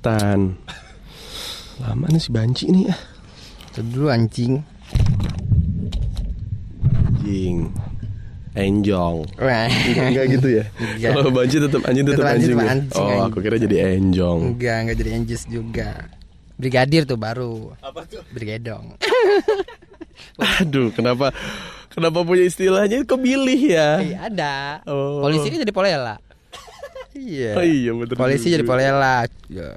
[0.00, 0.56] setan.
[1.84, 3.00] Lama nih si banci nih ah.
[3.68, 4.64] Itu dulu anjing.
[7.20, 7.68] Anjing.
[8.56, 9.28] Enjong.
[9.36, 10.64] Enggak, gitu ya.
[11.04, 12.64] Kalau banci tetap anjing tetap anjing, anjing.
[12.64, 12.72] ya?
[12.72, 14.56] anjing, oh, aku kira jadi enjong.
[14.56, 16.08] Enggak, enggak jadi Anjis juga.
[16.56, 17.76] Brigadir tuh baru.
[17.84, 18.24] Apa tuh?
[18.32, 18.96] Brigadong.
[20.64, 21.32] Aduh, kenapa
[21.92, 24.00] kenapa punya istilahnya kok milih ya?
[24.00, 24.56] Iya ada.
[24.88, 25.20] Oh.
[25.28, 26.16] Polisi kan jadi polela.
[27.16, 27.52] iya.
[27.52, 28.16] Oh iya betul.
[28.16, 28.54] Polisi juga.
[28.56, 29.16] jadi polela.
[29.48, 29.76] Ya.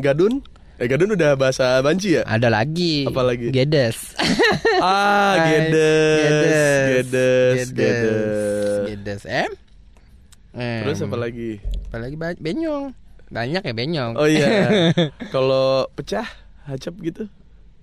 [0.00, 0.40] Gadun?
[0.80, 2.24] Eh Gadun udah bahasa banci ya?
[2.24, 3.04] Ada lagi.
[3.04, 3.52] Apa lagi?
[3.52, 4.16] Gedes.
[4.80, 8.80] Ah, gedes, gedes, gedes.
[8.88, 9.22] Gedes.
[9.28, 9.52] Em?
[10.56, 10.88] Em.
[10.88, 11.60] Terus apa lagi?
[11.92, 12.96] Apa lagi benyong.
[13.28, 14.16] Banyak ya benyong.
[14.16, 14.90] Oh iya.
[15.36, 16.24] Kalau pecah,
[16.64, 17.28] hacap gitu.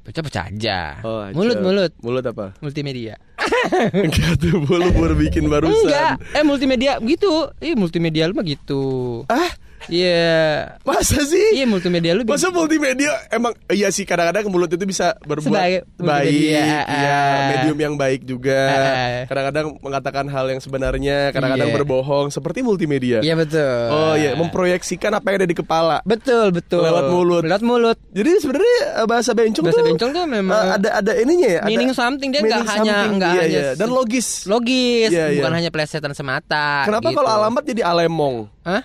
[0.09, 0.79] Pecah-pecah aja.
[1.05, 1.37] Oh, hacap.
[1.37, 1.91] mulut mulut.
[2.01, 2.57] Mulut apa?
[2.59, 3.21] Multimedia.
[3.93, 5.87] Enggak tuh, lu baru bikin barusan.
[5.87, 6.15] Enggak.
[6.33, 7.53] Eh multimedia gitu.
[7.61, 9.21] Ih multimedia lu mah gitu.
[9.29, 9.53] Ah,
[9.85, 10.75] Iya.
[10.81, 11.53] masa sih?
[11.53, 16.01] Iya multimedia lu Masa multimedia emang iya sih kadang-kadang mulut itu bisa berbuat Sebagai baik,
[16.01, 17.47] multimedia, ya ah.
[17.53, 18.59] medium yang baik juga.
[18.67, 19.19] Ah.
[19.25, 21.77] Kadang-kadang mengatakan hal yang sebenarnya, kadang-kadang Iya.
[21.77, 23.19] berbohong seperti multimedia.
[23.21, 23.79] Iya betul.
[23.87, 25.97] Oh iya, memproyeksikan apa yang ada di kepala.
[26.03, 26.81] Betul betul.
[26.81, 27.43] Lewat mulut.
[27.43, 27.97] Lewat mulut.
[28.11, 31.59] Jadi sebenarnya eh, bahasa bencong Bahasa tuh bencong tuh memang eh, ada ada ininya ya,
[31.61, 33.11] ada meaning something dia meaning nggak hanya something.
[33.17, 33.71] nggak Iya, hanya iya.
[33.75, 34.27] dan logis.
[34.45, 35.37] logis, Iya, iya.
[35.39, 36.83] bukan hanya plesetan semata.
[36.83, 37.17] Kenapa gitu.
[37.17, 38.47] kalau alamat jadi alemong?
[38.63, 38.83] Hah?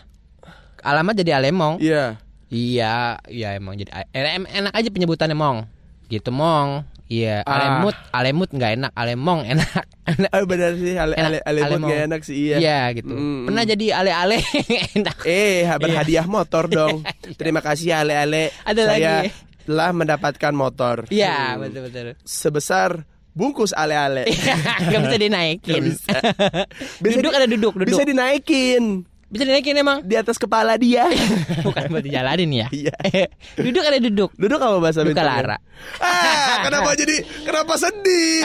[0.83, 1.79] Alamat jadi alemong.
[1.79, 2.19] Iya.
[2.47, 5.65] Iya, iya emang jadi eh, em- enak aja penyebutannya mong.
[6.07, 6.85] Gitu mong.
[7.07, 7.53] Iya, Ah.
[7.55, 9.85] alemut, alemut nggak enak, alemong enak.
[10.03, 10.31] Enak.
[10.31, 11.89] Ah, benar sih, ale ale Enak, ale alemong.
[11.89, 12.57] gak enak sih iya.
[12.59, 13.13] Iya gitu.
[13.13, 14.37] Mm, Pernah jadi ale-ale
[14.97, 15.17] enak.
[15.23, 17.07] Eh, berhadiah motor dong.
[17.39, 18.51] Terima kasih ale-ale.
[18.63, 19.31] Ada Saya lagi.
[19.63, 20.97] telah mendapatkan motor.
[21.07, 21.61] Iya, Hmm.
[21.63, 22.07] betul betul.
[22.21, 24.27] Sebesar bungkus ale-ale.
[24.83, 25.71] Gak bisa dinaikin.
[25.71, 26.17] Nggak bisa.
[26.99, 27.89] Bisa duduk di- ada duduk, duduk.
[27.89, 30.05] Bisa dinaikin Bisa dinaikin emang?
[30.05, 31.09] di atas kepala dia.
[31.67, 32.67] Bukan buat dijalanin ya.
[32.69, 32.95] Iya.
[33.65, 34.31] duduk ada duduk.
[34.37, 35.57] Duduk apa bahasa Duka lara.
[35.99, 38.45] Ah, kenapa jadi kenapa sedih?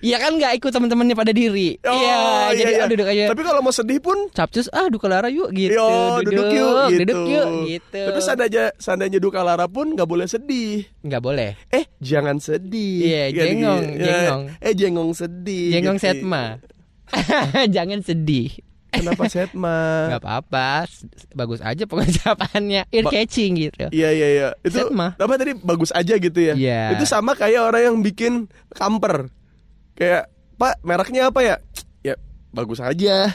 [0.00, 1.76] Iya kan nggak ikut teman-temannya pada diri.
[1.84, 2.84] Oh, iya, jadi iya.
[2.84, 3.24] oh, duduk aja.
[3.28, 5.76] Tapi kalau mau sedih pun Capcus ah duka lara yuk gitu.
[5.76, 7.00] Yo, duduk, yuk gitu.
[7.04, 8.00] Duduk yuk gitu.
[8.08, 10.88] Tapi seandainya seandainya duka lara pun nggak boleh sedih.
[11.04, 11.52] nggak boleh.
[11.68, 12.96] Eh, jangan sedih.
[13.08, 14.04] Iya, Gitu, jengong, gitu.
[14.08, 14.42] jengong.
[14.64, 15.68] Eh, jengong sedih.
[15.76, 16.04] Jengong gitu.
[16.08, 16.44] setma.
[17.76, 18.48] Jangan sedih.
[18.90, 20.10] Kenapa setma?
[20.10, 20.68] Nggak apa-apa,
[21.32, 23.86] bagus aja pengucapannya, ear catching gitu.
[23.94, 24.48] Iya iya iya.
[24.66, 25.14] Itu Setma.
[25.14, 26.54] apa tadi bagus aja gitu ya.
[26.58, 26.98] Iya.
[26.98, 29.30] Itu sama kayak orang yang bikin kamper.
[29.94, 30.28] Kayak,
[30.58, 31.56] "Pak, mereknya apa ya?"
[32.02, 32.14] Ya,
[32.50, 33.30] bagus aja.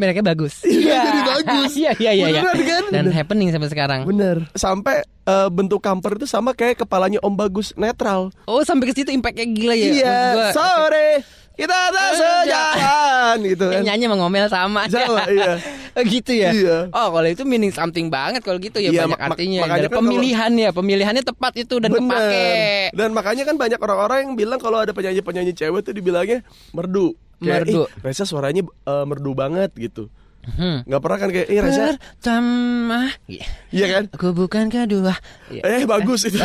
[0.00, 0.64] Mereknya bagus.
[0.64, 1.72] Iya, jadi bagus.
[1.82, 2.26] Iya iya iya.
[2.32, 2.40] iya.
[2.42, 2.84] Beneran kan?
[2.90, 3.14] Dan Bener.
[3.14, 4.00] happening sampai sekarang.
[4.08, 4.36] Bener.
[4.56, 8.32] Sampai eh, bentuk kamper itu sama kayak kepalanya Om Bagus netral.
[8.48, 9.88] Oh sampai ke situ impactnya gila ya.
[9.92, 11.08] Iya, gua, sore
[11.52, 13.80] kita tak Eh, sejalan gitu kan.
[13.82, 14.82] nyanyi sama ngomel sama.
[14.86, 15.52] Sama, iya.
[15.92, 16.48] Oh, gitu ya.
[16.50, 16.78] Iya.
[16.88, 19.60] Oh kalau itu meaning something banget kalau gitu ya Iya, banyak mak- artinya.
[19.60, 22.08] makanya kan pemilihan ya, pemilihannya tepat itu dan Bener.
[22.08, 22.48] kepake.
[22.96, 26.40] Dan makanya kan banyak orang-orang yang bilang kalau ada penyanyi-penyanyi cewek tuh dibilangnya
[26.72, 27.12] merdu.
[27.36, 27.82] Kayak, Merdu.
[27.82, 30.08] "Ih, Reza suaranya eh, merdu banget gitu.
[30.42, 30.82] Hmm.
[30.82, 33.46] Nggak pernah kan kayak, eh Reza, Pertama, Iya.
[33.70, 34.04] iya kan?
[34.10, 35.14] aku bukan kedua.
[35.48, 35.62] Iya.
[35.62, 36.34] Eh bagus itu.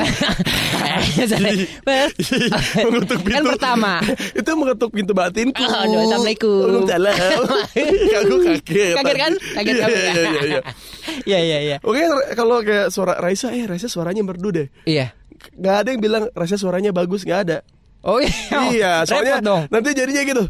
[1.25, 1.65] Sorry.
[1.81, 2.13] Per-
[2.85, 3.33] mengetuk pintu.
[3.33, 3.93] Kan pertama.
[4.31, 5.57] itu mengetuk pintu batinku.
[5.57, 6.61] Aduh, Assalamualaikum.
[6.61, 7.15] Waalaikumsalam.
[8.21, 8.93] Aku kaget.
[8.95, 9.33] Kaget kan?
[9.55, 10.61] Kaget Iya, kamu iya, iya, iya.
[11.25, 11.77] Iya iya iya.
[11.81, 14.67] Oke, kalau kayak suara Raisa, eh Raisa suaranya merdu deh.
[14.85, 15.09] Iya.
[15.53, 17.57] Nggak ada yang bilang Raisa suaranya bagus, nggak ada.
[18.07, 18.59] Oh iya.
[18.71, 19.61] iya, soalnya Repot dong.
[19.67, 20.43] nanti jadinya gitu.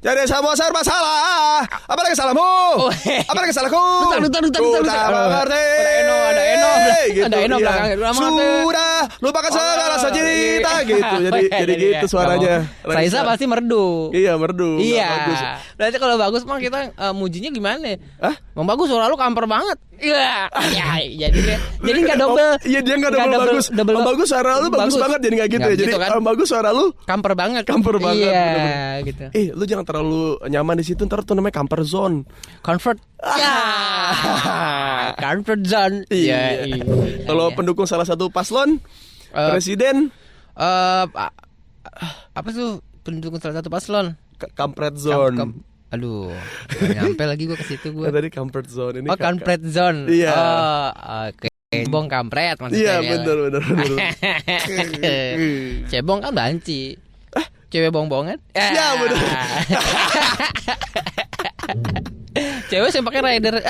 [0.00, 1.60] Jadi sama serba salah.
[1.84, 2.40] Apa lagi salahmu?
[2.80, 2.88] Oh,
[3.28, 3.76] Apa lagi salahku?
[3.76, 5.12] Dutar, dutar, dutar, Ku dutar, tak dutar.
[5.12, 5.64] mengerti.
[5.76, 6.70] Ada Eno, ada Eno.
[7.04, 7.72] Gitu, Ada Eno iya.
[7.92, 8.46] Udah mengerti.
[8.64, 11.14] Sudah, lupakan segala saja cerita gitu.
[11.20, 12.08] Jadi Oh, iya, jadi iya, gitu iya.
[12.08, 12.54] suaranya.
[12.80, 12.92] Oh.
[12.96, 13.84] Raisa pasti merdu.
[14.10, 14.70] Iya, merdu.
[14.80, 15.08] Iya.
[15.12, 15.40] bagus.
[15.76, 18.00] Berarti kalau bagus mah kita eh, mujinya gimana?
[18.16, 18.34] Hah?
[18.56, 19.76] Bang bagus suara lu kamper banget.
[19.96, 20.50] Iya.
[20.70, 20.88] Ya,
[21.20, 21.40] jadi
[21.80, 22.40] jadi double.
[22.44, 23.66] Oh, iya dia nggak Nggak double, bagus.
[23.68, 24.96] double- Om bagus suara lu bagus, bagus.
[25.00, 25.76] banget jadi nggak gitu Nggak ya.
[25.76, 26.10] Jadi gitu kan.
[26.12, 27.62] Om bagus suara lu Kamper banget.
[27.64, 28.48] Kamper banget, Iya,
[29.02, 29.24] gitu.
[29.30, 32.26] Eh, lu jangan terlalu nyaman di situ ntar tuh namanya camper zone.
[32.60, 32.98] Convert.
[33.24, 33.56] Ya.
[35.16, 35.96] Comfort zone.
[36.08, 36.64] Iya.
[36.64, 36.84] iya.
[37.24, 37.56] Kalau Iya.
[37.56, 38.78] pendukung salah satu paslon,
[39.30, 40.14] Eh, presiden
[40.54, 41.08] a-
[42.30, 44.14] apa tuh pendukung salah satu paslon?
[44.54, 45.36] Kampret Kam- zone.
[45.36, 45.58] kam-
[45.94, 46.34] aduh,
[46.82, 48.14] nyampe lagi gua ke situ Nah, gua.
[48.14, 49.08] tadi kampret zone ini.
[49.08, 49.26] Oh, kakak.
[49.30, 50.00] kampret zone.
[50.10, 50.32] Iya.
[50.34, 50.88] Oh,
[51.30, 51.48] oke.
[51.74, 52.78] Cebong kampret maksudnya.
[52.78, 53.10] Iya, ya.
[53.18, 53.98] benar benar benar.
[55.90, 56.94] Cebong kan banci.
[57.74, 58.38] Cewek bong-bongan?
[58.54, 59.18] Ya, bener.
[62.70, 63.54] Cewek yang pakai rider.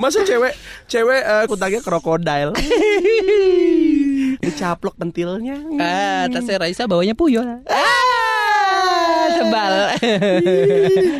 [0.00, 0.54] Masa cewek
[0.86, 2.50] cewek eh, kutangnya krokodil.
[4.42, 5.58] Dicaplok pentilnya.
[5.78, 7.62] ah, tasnya Raisa bawanya puyol.
[7.66, 8.25] Ah,
[9.36, 9.74] tebal.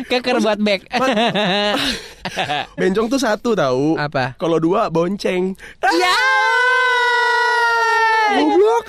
[0.09, 0.81] Keker buat back.
[2.79, 3.95] Bencong tuh satu tahu.
[3.95, 4.35] Apa?
[4.35, 5.55] Kalau dua bonceng.
[5.95, 6.17] Ya.
[8.27, 8.85] Goblok.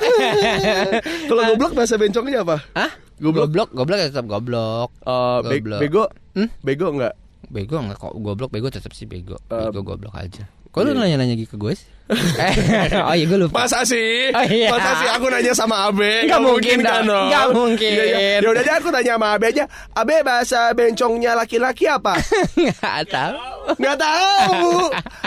[1.30, 2.56] Kalau goblok bahasa bencongnya apa?
[2.74, 2.90] Hah?
[3.18, 3.50] Goblok.
[3.50, 4.90] Goblok, goblok ya tetap goblok.
[5.02, 5.80] Eh, Goblok.
[5.82, 6.04] bego.
[6.34, 6.48] Hmm?
[6.62, 7.14] Bego enggak?
[7.48, 9.38] Bego enggak kok goblok bego tetap sih bego.
[9.50, 10.46] Eh, Bego goblok aja.
[10.70, 11.00] Kok lu iya.
[11.16, 11.88] nanya-nanya gitu ke gue sih?
[12.08, 13.68] Eh, oh iya gue lupa.
[13.68, 14.32] Masa sih?
[14.32, 14.72] Oh, iya.
[14.72, 16.24] Masa sih aku nanya sama Abe?
[16.24, 17.28] Nggak mungkin kan, dong.
[17.28, 17.92] Nggak mungkin.
[17.92, 18.18] Iya, iya.
[18.40, 19.64] Ya udah deh aku tanya sama Abe aja.
[19.92, 22.16] Abe bahasa bencongnya laki-laki apa?
[22.56, 23.36] Enggak tahu.
[23.76, 24.68] Nggak tahu.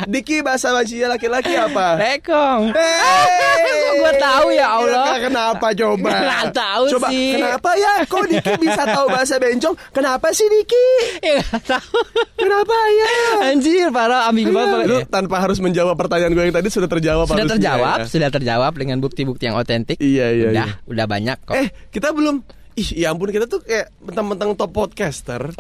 [0.09, 1.87] Diki bahasa bencongnya laki-laki apa?
[2.01, 2.73] Rekong.
[2.73, 5.05] Hey, Gua tahu ya Allah.
[5.05, 6.09] Nggak, Kenapa coba?
[6.25, 7.29] Nggak tahu coba, sih.
[7.37, 7.93] Kenapa ya?
[8.09, 9.75] Kok Diki bisa tahu bahasa bencong?
[9.93, 10.87] Kenapa sih Diki?
[11.21, 11.99] Ya enggak tahu.
[12.41, 13.09] Kenapa ya?
[13.53, 14.89] Anjir, parah ambigu banget.
[14.89, 18.05] Lu tanpa harus menjawab pertanyaan gue yang tadi sudah terjawab Sudah harusnya, terjawab, ya.
[18.07, 19.97] sudah terjawab dengan bukti-bukti yang otentik.
[19.99, 20.49] Iya iya.
[20.49, 20.87] Udah, iya.
[20.87, 21.55] udah banyak kok.
[21.55, 22.41] Eh kita belum
[22.71, 25.51] Ih ya ampun kita tuh kayak mentang-mentang top podcaster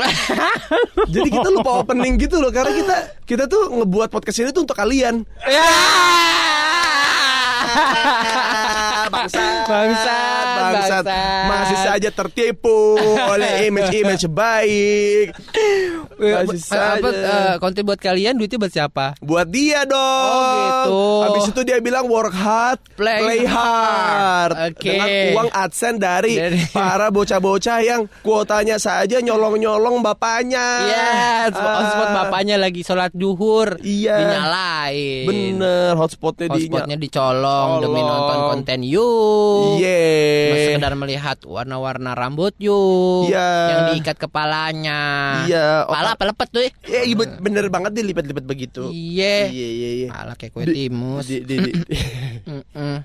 [1.13, 2.95] Jadi kita lupa opening gitu loh Karena kita
[3.27, 5.67] kita tuh ngebuat podcast ini tuh untuk kalian Ya.
[9.11, 10.40] Bangsat
[10.73, 11.03] Bangsat.
[11.43, 12.95] Masih saja tertipu
[13.31, 15.27] oleh image-image baik
[16.13, 19.05] Masih apa saja eh, konten buat kalian duitnya buat siapa?
[19.19, 20.99] Buat dia dong Oh, gitu.
[21.23, 24.51] Habis itu dia bilang work hard Play Play, hard, hard.
[24.71, 24.87] Oke.
[24.87, 31.11] Dengan uang adsense dari, Dari- para bocah-bocah yang kuotanya saja nyolong-nyolong bapaknya Iya,
[31.49, 34.15] spot, Ah, spot bapaknya lagi sholat duhur Iya.
[34.17, 38.09] Dinyalain Bener hotspotnya di Hotspotnya dicolong demi Colong.
[38.11, 39.09] nonton konten you
[39.73, 42.77] Cuma sekedar melihat warna-warna rambut you
[43.25, 43.47] Iya.
[43.67, 44.99] Yang diikat kepalanya.
[45.43, 48.89] Iya, Pala apa lepet tuh Ya iya, bener banget dia lipat-lipat begitu.
[48.89, 49.47] Iya.
[49.47, 50.07] Iya iya iya.
[50.09, 51.25] Pala kayak kue Di- timus.
[51.25, 51.71] di, di, di,
[52.51, 52.95] Mm-mm.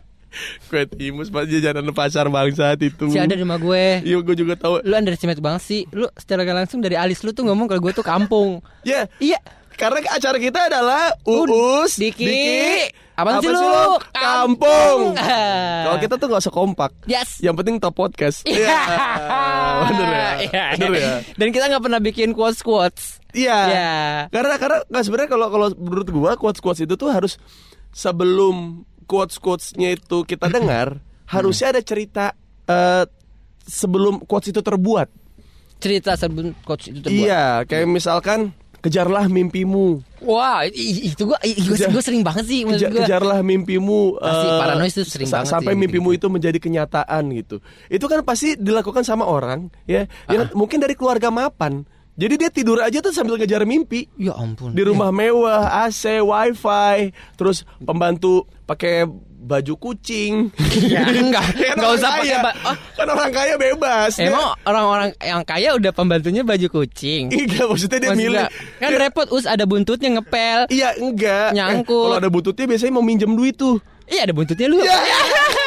[0.68, 3.08] Kue timus pas jajanan pasar bangsat itu.
[3.08, 4.04] Si ada di rumah gue.
[4.04, 4.84] Iya gue juga tahu.
[4.84, 5.82] Lu underestimate banget sih.
[5.90, 8.60] Lu secara langsung dari alis lu tuh ngomong kalau gue tuh kampung.
[8.84, 9.40] Ya Iya
[9.76, 12.88] Karena acara kita adalah Uus, Diki.
[13.16, 13.96] Apaan sih lu?
[14.12, 15.16] Kampung.
[15.16, 16.92] Kalau kita tuh gak usah kompak.
[17.08, 18.44] Yes Yang penting top podcast.
[18.44, 18.76] Iya.
[19.88, 20.30] Bener ya.
[20.44, 21.14] Iya, Bener ya.
[21.36, 23.20] Dan kita nggak pernah bikin quotes quotes.
[23.32, 23.58] Iya.
[23.72, 23.94] Iya.
[24.28, 27.40] Karena karena nggak sebenarnya kalau kalau menurut gua quotes quotes itu tuh harus
[27.92, 31.00] sebelum quotes quotesnya itu kita dengar
[31.34, 32.36] harusnya ada cerita
[32.68, 33.04] eh,
[33.64, 35.08] sebelum quotes itu terbuat.
[35.80, 37.16] Cerita sebelum quotes itu terbuat.
[37.28, 38.52] Iya, kayak misalkan
[38.86, 40.00] kejarlah mimpimu.
[40.18, 43.02] Wah, itu gua i- gue Kejar- gue sering banget sih Keja- gua.
[43.02, 47.60] kejarlah mimpimu Pasti, eh, paranoid itu sering banget sampai sih mimpimu itu menjadi kenyataan gitu
[47.86, 50.52] itu kan pasti dilakukan sama orang ya yang Ah.
[50.52, 54.72] mungkin dari keluarga mapan jadi dia tidur aja tuh sambil ngejar mimpi Ya ampun.
[54.72, 59.04] di rumah mewah AC wifi terus pembantu pakai
[59.46, 61.46] baju kucing Ya, enggak.
[61.54, 62.38] Kan Enggak usah pakai kaya.
[62.66, 62.76] oh.
[62.92, 67.30] kan orang kaya bebas Emang orang-orang yang kaya udah pembantunya baju kucing.
[67.30, 68.46] enggak maksudnya dia milih
[68.76, 70.66] kan repot us ada buntutnya ngepel.
[70.68, 71.94] Iya enggak Nyangkut.
[71.94, 74.78] Eh, Kalau ada bututnya biasanya mau minjem duit tuh Iya ada buntutnya lu.
[74.78, 74.98] Iya.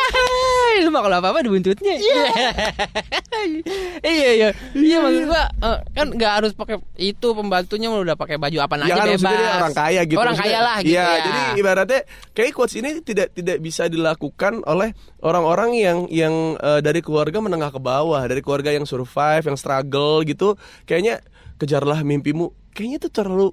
[0.82, 1.96] lu mah kalau apa-apa ada buntutnya.
[1.96, 2.24] Iya.
[4.06, 4.50] iya iya.
[4.72, 8.84] Iya maksud gua eh, kan nggak harus pakai itu pembantunya udah pakai baju apa Ya
[8.86, 9.32] aja kan bebas.
[9.34, 11.20] dia orang kaya gitu Orang Maksudnya- kaya lah gitu Iya, ya.
[11.22, 12.00] jadi ibaratnya
[12.32, 14.90] kayak quotes ini tidak tidak bisa dilakukan oleh
[15.20, 20.22] orang-orang yang yang eh, dari keluarga menengah ke bawah, dari keluarga yang survive, yang struggle
[20.24, 20.56] gitu.
[20.84, 21.20] Kayaknya
[21.56, 22.52] kejarlah mimpimu.
[22.72, 23.50] Kayaknya itu terlalu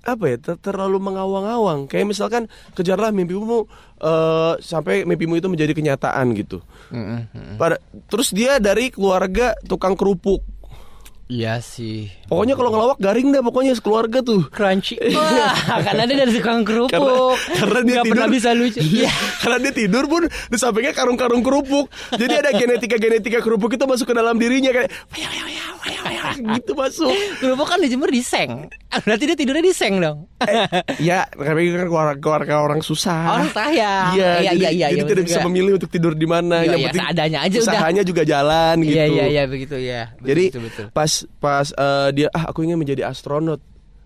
[0.00, 3.68] apa ya ter- terlalu mengawang-awang kayak misalkan kejarlah mimpimu
[4.00, 7.56] eh, sampai mimpimu itu menjadi kenyataan gitu Mm-mm, mm-mm.
[7.60, 7.76] pada
[8.08, 10.40] terus dia dari keluarga tukang kerupuk
[11.30, 12.10] Iya sih.
[12.30, 14.96] Pokoknya kalau ngelawak garing dah pokoknya sekeluarga tuh Crunchy.
[15.18, 16.94] Wah, karena dia dari tukang kerupuk.
[16.94, 18.78] karena karena dia tidur pernah bisa lucu.
[18.78, 19.10] Iya.
[19.42, 24.06] karena dia tidur pun di sampingnya karung-karung kerupuk jadi ada genetika genetika kerupuk itu masuk
[24.06, 24.88] ke dalam dirinya kayak
[26.56, 27.10] gitu masuk
[27.40, 28.68] Kerupuk kan dijemur di seng.
[28.90, 30.28] Berarti dia tidurnya di seng dong.
[31.08, 31.88] ya tapi kan
[32.20, 34.14] keluarga, orang susah Orang kaya.
[34.14, 36.62] Iya, Iya, jadi, iya, iya, jadi iya, tidak betul bisa memilih untuk tidur di mana.
[36.62, 37.72] Iya, Yang iya, penting seadanya aja udah.
[37.72, 38.96] usahanya juga jalan gitu.
[38.96, 40.02] Iya iya iya begitu ya.
[40.16, 40.86] Betul, Jadi betul, betul.
[40.92, 43.58] pas pas eh, dia ah aku ingin menjadi astronot.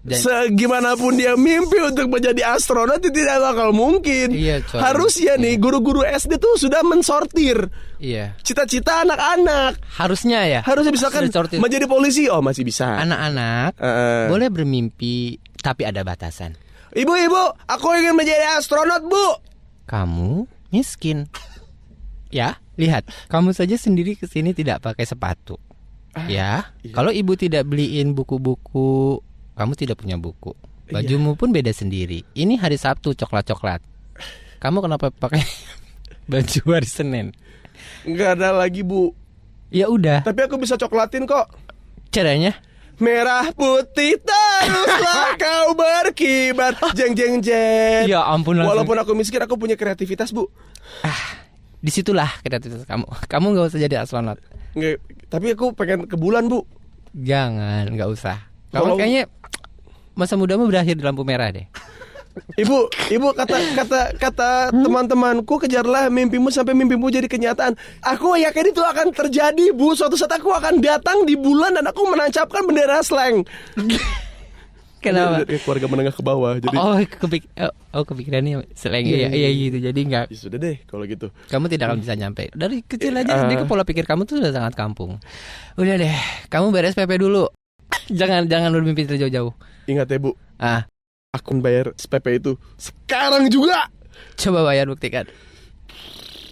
[0.05, 4.37] Dan- Segimanapun dia mimpi untuk menjadi astronot itu tidak bakal mungkin.
[4.37, 4.77] Iya, coy.
[4.77, 8.37] Harusnya nih guru-guru SD tuh sudah mensortir Iya.
[8.41, 9.81] cita-cita anak-anak.
[9.97, 10.61] Harusnya ya.
[10.61, 13.01] Harusnya misalkan menjadi polisi, oh masih bisa.
[13.01, 14.29] anak-anak Eh.
[14.29, 16.53] boleh bermimpi tapi ada batasan.
[16.93, 19.41] Ibu-ibu, aku ingin menjadi astronot, Bu.
[19.85, 21.33] Kamu miskin.
[22.29, 25.57] Ya, lihat, kamu saja sendiri ke sini tidak pakai sepatu.
[26.31, 26.95] Ya, iya.
[26.95, 29.19] kalau ibu tidak beliin buku-buku,
[29.59, 30.55] kamu tidak punya buku.
[30.87, 31.01] Iya.
[31.01, 32.23] Bajumu pun beda sendiri.
[32.39, 33.83] Ini hari Sabtu coklat-coklat.
[34.63, 35.43] Kamu kenapa pakai
[36.31, 37.27] baju hari Senin?
[38.07, 39.11] Enggak ada lagi, Bu.
[39.75, 41.51] Ya udah, Tapi aku bisa coklatin kok.
[42.15, 42.55] caranya
[43.03, 48.71] Merah putih teruslah kau berkibar Jeng jeng jeng Ya ampun langsung.
[48.71, 50.47] Walaupun aku miskin aku punya kreativitas bu
[51.85, 53.05] di situlah kreativitas kamu.
[53.29, 54.41] Kamu nggak usah jadi astronot.
[54.73, 54.97] Nggak,
[55.35, 56.63] Tapi aku pengen ke bulan bu
[57.11, 58.39] Jangan, nggak usah.
[58.71, 59.27] Kamu Kalau- kayaknya
[60.15, 61.67] masa mudamu berakhir di lampu merah deh.
[62.35, 67.79] Ibu, ibu kata kata kata teman-temanku kejarlah mimpimu sampai mimpimu jadi kenyataan.
[68.03, 69.95] Aku yakin itu akan terjadi, Bu.
[69.95, 73.47] Suatu saat aku akan datang di bulan dan aku menancapkan bendera slang.
[75.05, 75.45] Kenapa?
[75.45, 76.57] Dari keluarga menengah ke bawah.
[76.57, 79.77] Jadi Oh, kepik oh, oh kepikirannya selain iya, iya gitu.
[79.79, 81.29] Jadi nggak ya sudah deh kalau gitu.
[81.47, 82.49] kamu tidak akan bisa nyampe.
[82.51, 83.39] Dari kecil aja Ah.
[83.45, 85.21] jadi pola pikir kamu tuh sudah sangat kampung.
[85.77, 86.15] Udah deh,
[86.49, 87.45] kamu beres PP dulu.
[88.11, 89.53] jangan jangan lu mimpi terjauh-jauh.
[89.85, 90.33] Ingat ya, Bu.
[90.57, 90.89] Ah,
[91.31, 93.91] Akun bayar SPP itu sekarang juga.
[94.39, 95.27] coba bayar buktikan.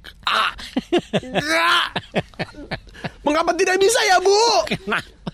[3.27, 4.41] Mengapa tidak bisa ya, Bu?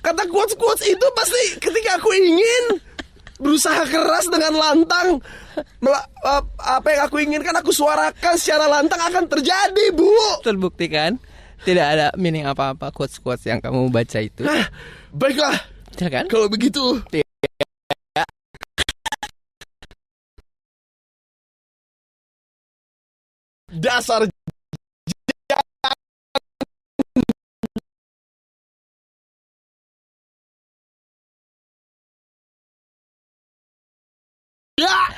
[0.03, 2.65] Kata quotes-quotes itu pasti ketika aku ingin
[3.43, 5.19] berusaha keras dengan lantang
[6.23, 10.11] ap- apa yang aku inginkan aku suarakan secara lantang akan terjadi, Bu.
[10.43, 11.19] Terbuktikan
[11.63, 14.43] tidak ada meaning apa-apa quotes-quotes yang kamu baca itu.
[14.43, 14.67] Nah,
[15.15, 15.55] baiklah.
[16.01, 16.25] Ya kan?
[16.27, 16.99] Kalau begitu,
[23.73, 24.29] dasar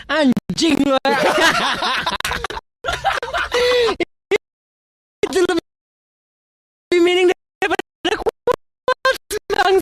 [0.08, 0.96] Anjing lu.
[5.24, 9.76] itu lebih meaning daripada quotes bang.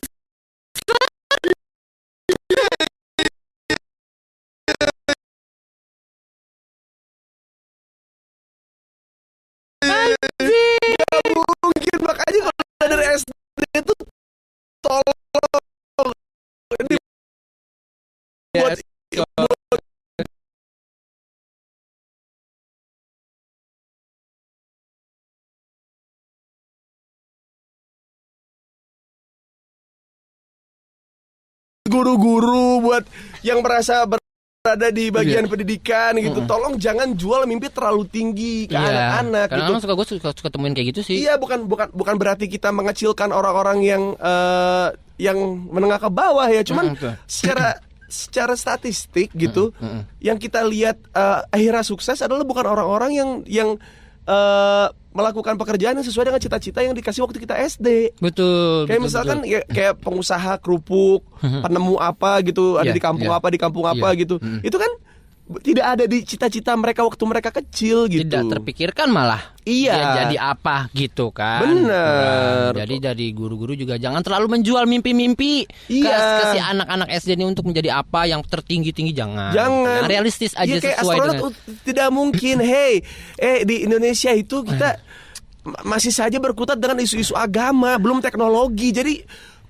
[11.63, 13.31] mungkin makanya kalau dari SD
[13.79, 13.93] itu
[14.83, 16.11] tolong
[16.83, 16.95] ini
[18.53, 18.82] buat
[31.93, 33.05] guru-guru buat
[33.45, 35.51] yang merasa berada di bagian Iya.
[35.51, 40.29] pendidikan gitu tolong jangan jual mimpi terlalu tinggi ke anak-anak Karena gitu suka gue suka,
[40.33, 41.21] suka temuin kayak gitu sih.
[41.21, 44.87] Iya, bukan bukan bukan berarti kita mengecilkan orang-orang yang eh,
[45.19, 45.37] yang
[45.69, 46.63] menengah ke bawah ya.
[46.63, 47.13] Cuman Mm, betul.
[47.27, 50.23] secara secara statistik gitu, mm.
[50.23, 53.69] yang kita lihat eh, akhirnya sukses adalah bukan orang-orang yang yang
[54.23, 58.17] eh, melakukan pekerjaan yang sesuai dengan cita-cita yang dikasih waktu kita SD.
[58.17, 58.89] Betul.
[58.89, 59.53] Kayak betul, misalkan betul.
[59.53, 63.37] ya, kayak pengusaha kerupuk, penemu apa gitu, ada Iya, di kampung iya.
[63.37, 64.35] apa, di kampung apa Iya, gitu.
[64.41, 64.65] mm.
[64.65, 64.91] Itu kan
[65.43, 68.23] tidak ada di cita-cita mereka waktu mereka kecil gitu.
[68.23, 69.91] tidak terpikirkan malah Iya.
[69.91, 72.71] dia jadi apa gitu kan Bener.
[72.71, 76.07] Nah, jadi dari guru-guru juga jangan terlalu menjual mimpi-mimpi Iya.
[76.07, 80.51] ke, ke si anak-anak SD ini untuk menjadi apa yang tertinggi-tinggi jangan Jangan Nah, realistis
[80.53, 81.51] aja Iya, kayak sesuai astronot dengan
[81.83, 82.57] tidak mungkin.
[82.73, 83.03] Hey,
[83.35, 84.95] eh di Indonesia itu kita
[85.63, 88.89] ma- masih saja berkutat dengan isu-isu agama, belum teknologi.
[88.89, 89.13] Jadi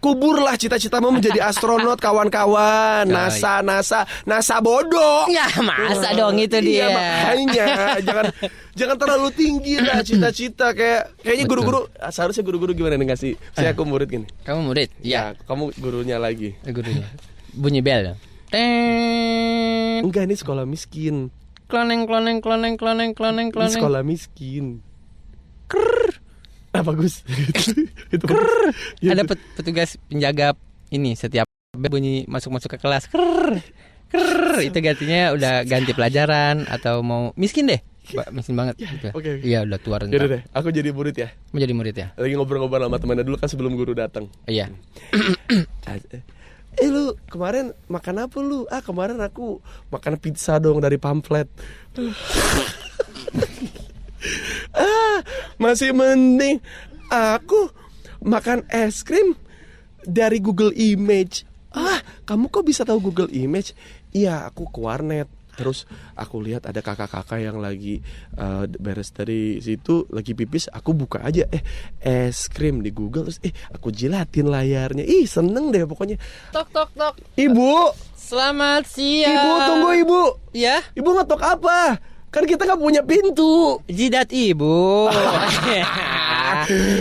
[0.04, 3.08] kuburlah cita-citamu menjadi astronot kawan-kawan.
[3.08, 5.24] NASA, NASA, NASA bodoh.
[5.28, 7.66] ya masa dong itu dia Iya, makanya
[8.02, 8.26] jangan
[8.74, 13.72] jangan terlalu tinggi lah cita-cita kayak kayaknya guru-guru ah, seharusnya guru-guru gimana nih ngasih saya
[13.72, 14.28] aku murid gini.
[14.42, 16.60] kamu murid ya Ya, kamu gurunya lagi.
[16.62, 17.08] gurunya
[17.50, 18.20] bunyi bel
[18.50, 20.04] Teng.
[20.04, 21.32] Enggak ini sekolah miskin.
[21.66, 23.74] Kloneng kloneng kloneng kloneng kloneng Ini kloneng.
[23.74, 24.84] sekolah miskin.
[25.66, 26.13] Krrr.
[26.78, 27.22] Ah bagus.
[28.14, 28.74] itu bagus.
[28.98, 30.58] Ya, Ada pet- petugas penjaga
[30.90, 33.06] ini setiap bunyi masuk-masuk ke kelas.
[33.08, 33.62] Krrr.
[34.10, 34.58] Krrr.
[34.62, 37.78] Itu gantinya udah ganti pelajaran atau mau miskin deh.
[38.14, 39.10] Ba- miskin banget gitu.
[39.10, 39.46] oke, oke.
[39.46, 40.34] Iya, udah tua Yaudah renta.
[40.34, 41.30] deh, aku jadi murid ya.
[41.50, 42.08] Mau jadi murid ya?
[42.14, 44.28] Lagi ngobrol-ngobrol sama temannya dulu kan sebelum guru datang.
[44.44, 44.74] Iya.
[46.74, 48.66] Eh lu kemarin makan apa lu?
[48.68, 51.46] Ah kemarin aku makan pizza dong dari pamflet.
[54.74, 55.20] ah
[55.58, 56.60] masih mending
[57.08, 57.70] aku
[58.20, 59.36] makan es krim
[60.04, 61.44] dari Google Image.
[61.72, 63.74] Ah kamu kok bisa tahu Google Image?
[64.12, 65.28] Iya aku ke warnet.
[65.54, 65.86] Terus
[66.18, 68.02] aku lihat ada kakak-kakak yang lagi
[68.34, 71.62] eh, beres dari situ lagi pipis, aku buka aja eh
[72.02, 75.06] es krim di Google terus eh aku jilatin layarnya.
[75.06, 76.18] Ih, seneng deh pokoknya.
[76.50, 77.14] Tok tok tok.
[77.38, 79.30] Ibu, Selamat siang.
[79.30, 80.22] ibu tunggu ibu.
[80.58, 82.02] Ya, Ibu ngetok apa?
[82.34, 83.78] Kan kita nggak punya pintu.
[83.86, 85.06] jidat ibu.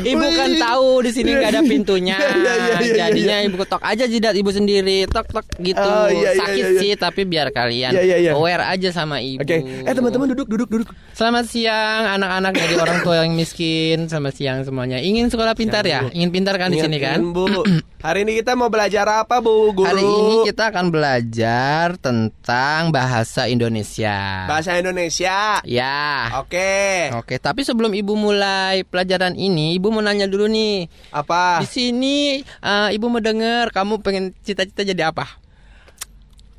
[0.03, 2.19] Ibu kan tahu di sini nggak ada pintunya.
[2.43, 5.79] Iya, iya, iya, Jadinya ibu ketok aja jidat ibu sendiri, tok tok gitu.
[5.79, 8.33] Oh, iya, iya, Sakit iya, sih, tapi biar kalian Iya, iya, iya.
[8.35, 9.45] aware aja sama ibu.
[9.45, 10.89] Oke, eh teman-teman duduk duduk duduk.
[11.15, 14.11] Selamat siang anak-anak dari orang tua yang miskin.
[14.11, 14.99] Selamat siang semuanya.
[14.99, 16.09] Ingin sekolah pintar ya?
[16.11, 17.23] Ingin pintar kan di sini kan?
[17.23, 17.47] ingat, Bu.
[18.02, 19.87] Hari ini kita mau belajar apa, Bu Guru?
[19.87, 24.42] Hari ini kita akan belajar tentang bahasa Indonesia.
[24.50, 25.62] bahasa Indonesia.
[25.62, 26.26] Ya.
[26.42, 27.14] Oke.
[27.14, 30.90] Oke, tapi sebelum ibu mulai pelajaran ini, ibu mau nanya dulu nih.
[31.14, 31.62] Apa?
[31.62, 35.38] Di sini eh, ibu mau dengar kamu pengen cita-cita jadi apa?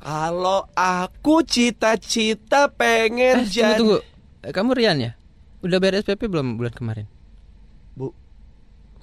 [0.00, 4.48] Kalau aku cita-cita pengen Eh, jadi tunggu, tunggu.
[4.48, 5.12] Eh, Kamu Rian ya?
[5.60, 7.04] Udah bayar SPP belum bulan kemarin?
[7.92, 8.16] Bu.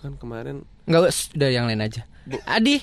[0.02, 2.10] Kan kemarin Enggak, udah yang lain aja.
[2.46, 2.78] Adi.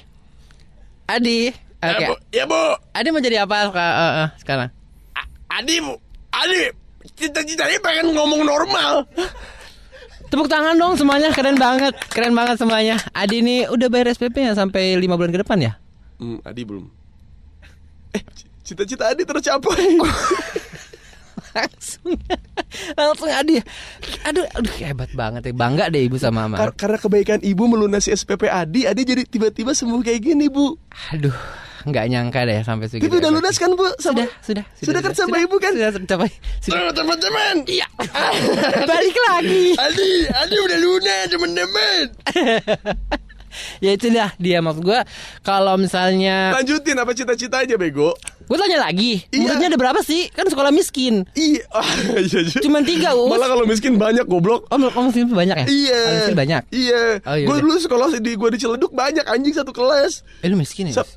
[1.08, 1.52] Adi.
[1.78, 2.02] Oke.
[2.02, 2.14] Ya, Bu.
[2.34, 2.60] Ya, Bu.
[2.92, 4.68] Adi mau jadi apa eh, sekarang?
[5.14, 5.30] A-
[5.62, 5.94] Adi, Bu.
[6.34, 6.74] Adi,
[7.16, 9.06] cita-citanya pengen ngomong normal.
[10.28, 11.96] Tepuk tangan dong semuanya, keren banget.
[12.12, 13.00] Keren banget semuanya.
[13.16, 15.72] Adi ini udah bayar SPP ya sampai 5 bulan ke depan ya?
[16.20, 16.84] Hmm, Adi belum.
[18.12, 18.22] Eh,
[18.60, 19.96] cita-cita Adi tercapai.
[21.50, 22.12] langsung
[22.94, 23.56] langsung Adi
[24.22, 28.10] aduh aduh hebat banget ya bangga deh ibu sama mama Kar- karena kebaikan ibu melunasi
[28.10, 30.76] SPP Adi, Adi jadi tiba-tiba sembuh kayak gini, Bu.
[31.10, 31.34] aduh
[31.80, 33.86] nggak nyangka deh sampai segitu Tapi udah lunas kan, Bu?
[33.94, 35.72] sudah Sama- sudah Sudah kan sama ibu kan?
[35.72, 36.28] sudah tercapai
[36.60, 37.54] sudah teman-teman.
[37.66, 37.86] iya
[38.90, 42.04] balik lagi Adi, Adi udah lunas, teman-teman.
[43.78, 45.02] ya itu dah dia maksud gua
[45.40, 48.12] kalau misalnya Lanjutin apa cita-citanya, Bego?
[48.40, 49.44] gue tanya lagi Iya.
[49.44, 51.84] muridnya ada berapa sih kan sekolah miskin Iya, ah,
[52.16, 52.58] iya, iya.
[52.58, 53.28] Cuman tiga, Us.
[53.28, 54.64] Malah kalau miskin banyak goblok.
[54.66, 55.98] oh kamu miskin banyak ya Iya.
[55.98, 57.02] Kalau miskin banyak Iya.
[57.22, 60.24] Oh, iya gue dulu sekolah di gue di Ciledug banyak anjing satu kelas.
[60.38, 61.08] eh lu miskin ya Sa-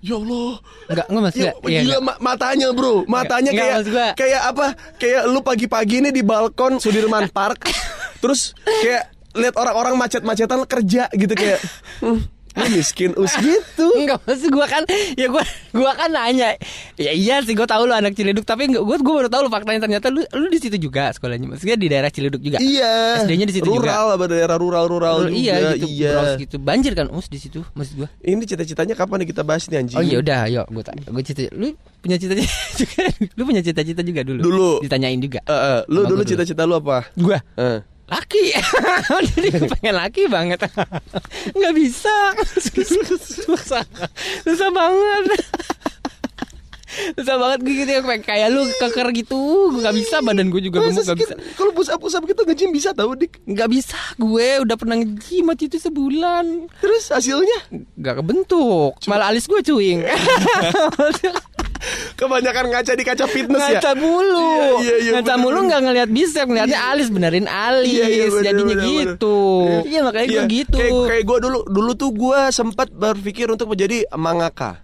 [0.00, 0.58] ya Allah.
[0.88, 2.00] Enggak, enggak mas Ya, Iya, gila enggak.
[2.02, 4.08] ma- matanya bro, matanya Enggak, kayak gua.
[4.16, 4.66] kayak apa?
[4.96, 7.70] Kayak lu pagi-pagi nih di balkon Sudirman Park,
[8.22, 11.58] terus kayak lihat orang-orang macet-macetan kerja gitu kayak,
[12.00, 12.20] hmm,
[12.52, 13.88] lu miskin us gitu.
[13.96, 14.84] Enggak maksud gua kan
[15.16, 15.40] ya gua
[15.72, 16.52] gua kan nanya.
[17.00, 19.80] Ya iya sih gua tahu lu anak Ciledug tapi gua gua baru tahu lu faktanya
[19.80, 21.48] ternyata lu lu di situ juga sekolahnya.
[21.48, 22.60] Maksudnya di daerah Ciledug juga.
[22.60, 23.24] Iya.
[23.24, 23.88] SD-nya di situ juga.
[23.88, 25.40] rural, apa daerah rural-rural Lu- juga.
[25.40, 25.86] iya gitu.
[25.88, 26.12] Iya.
[26.12, 26.56] Bros, gitu.
[26.60, 28.08] Banjir kan us di situ maksud gua.
[28.20, 29.96] Ini cita-citanya kapan nih kita bahas nih anjing?
[29.96, 31.08] Oh iya udah, yuk gua tanya.
[31.08, 31.72] Gua cita lu
[32.04, 32.52] punya cita-cita
[32.84, 33.02] juga.
[33.32, 34.40] lu punya cita-cita juga dulu.
[34.44, 34.70] Dulu.
[34.84, 35.40] Ditanyain juga.
[35.40, 37.08] Eh, eh, lu Sama dulu cita-cita lu apa?
[37.16, 37.80] Gua Eh.
[38.12, 38.44] Laki.
[39.32, 40.60] Jadi gue pengen laki banget.
[41.56, 42.14] Nggak bisa.
[42.54, 43.16] Susah.
[43.18, 43.82] Susah,
[44.42, 45.24] susah banget.
[47.16, 49.40] Susah banget gue gitu ya, kayak- kayak lu keker gitu.
[49.72, 51.34] Gue nggak bisa badan gue juga gemuk nggak bisa.
[51.56, 53.40] Kalau push up push up gitu nge-gym bisa tahu dik.
[53.42, 56.68] nggak bisa gue udah pernah nge-gym waktu itu sebulan.
[56.78, 57.72] Terus hasilnya?
[57.96, 58.92] Nggak kebentuk.
[59.08, 60.04] Malah alis gue cuing
[62.14, 63.76] kebanyakan ngaca di kaca fitness ya.
[63.76, 67.90] ngaca mulu Iya, iya, iya, ngaca bener, mulu nggak ngeliat bicep ngeliatnya alis benerin alis
[67.90, 68.96] Iya, iya, bener, jadinya bener, bener.
[69.12, 69.38] gitu
[69.84, 74.06] iya makanya gue gitu Kayak kayak gue dulu dulu tuh gue sempat berpikir untuk menjadi
[74.12, 74.78] mangaka.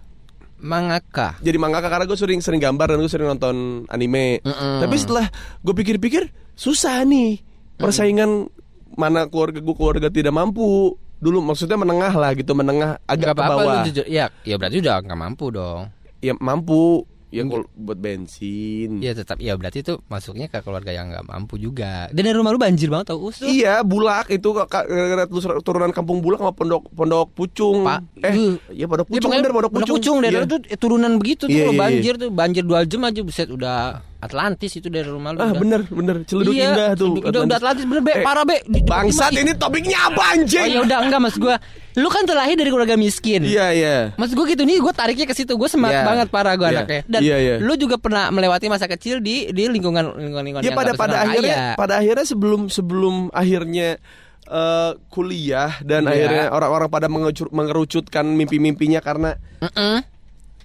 [0.57, 3.55] mangaka Jadi mangaka karena gue sering sering gambar dan gue sering nonton
[3.87, 4.43] anime.
[4.43, 4.83] Mm-mm.
[4.83, 7.39] Tapi setelah gue pikir-pikir susah nih
[7.75, 8.51] persaingan
[8.91, 10.99] mana keluarga gue keluarga tidak mampu.
[11.15, 13.63] Dulu maksudnya menengah lah gitu, menengah agak Gak ke bawah.
[13.73, 17.03] lu jujur Ya, ya berarti udah nggak mampu dong Ya mampu.
[17.29, 18.97] Ya kalau buat bensin.
[18.99, 22.09] Ya tetap ya berarti itu masuknya ke keluarga yang nggak mampu juga.
[22.09, 23.45] Dan dari rumah lu banjir banget tau us tuh.
[23.45, 25.29] Iya, bulak itu gara-gara
[25.61, 27.85] turunan kampung bulak sama pondok pondok pucung.
[27.85, 28.53] Pak, eh, uh.
[28.73, 29.97] iya pondok Ya, pucung pokoknya bener pondok Pondok pucung.
[30.01, 30.49] pucung daerah Iya.
[30.49, 31.83] itu eh, turunan begitu tuh Iya, kalau iya, iya.
[31.85, 33.77] banjir tuh banjir dua jam aja buset udah
[34.19, 35.39] Atlantis itu dari rumah lu.
[35.39, 35.57] Ah, udah.
[35.57, 37.15] bener bener Celeduk Iya, indah tuh.
[37.15, 38.57] Celeduk indah, udah Atlantis bener be, Eh, parah be.
[38.61, 40.59] Di- Bangsat ini topiknya apa anjing?
[40.61, 41.55] Oh ya udah enggak mas gua.
[41.95, 43.41] Lu kan terlahir dari keluarga miskin.
[43.41, 43.95] Iya, iya.
[44.13, 45.51] Mas gue gitu nih, gue tariknya ke situ.
[45.53, 46.07] Gue semangat Iya.
[46.07, 46.75] banget parah gue Iya.
[46.77, 47.01] anaknya.
[47.05, 47.55] Dan Iya, iya.
[47.57, 51.15] lu juga pernah melewati masa kecil di di lingkungan lingkungan lingkungan Ya yang pada pada
[51.21, 51.75] akhirnya kaya.
[51.75, 53.99] pada akhirnya sebelum sebelum akhirnya
[54.45, 56.11] eh, kuliah dan Iya.
[56.11, 57.07] akhirnya orang-orang pada
[57.47, 60.01] mengerucutkan mimpi-mimpinya karena Mm-mm.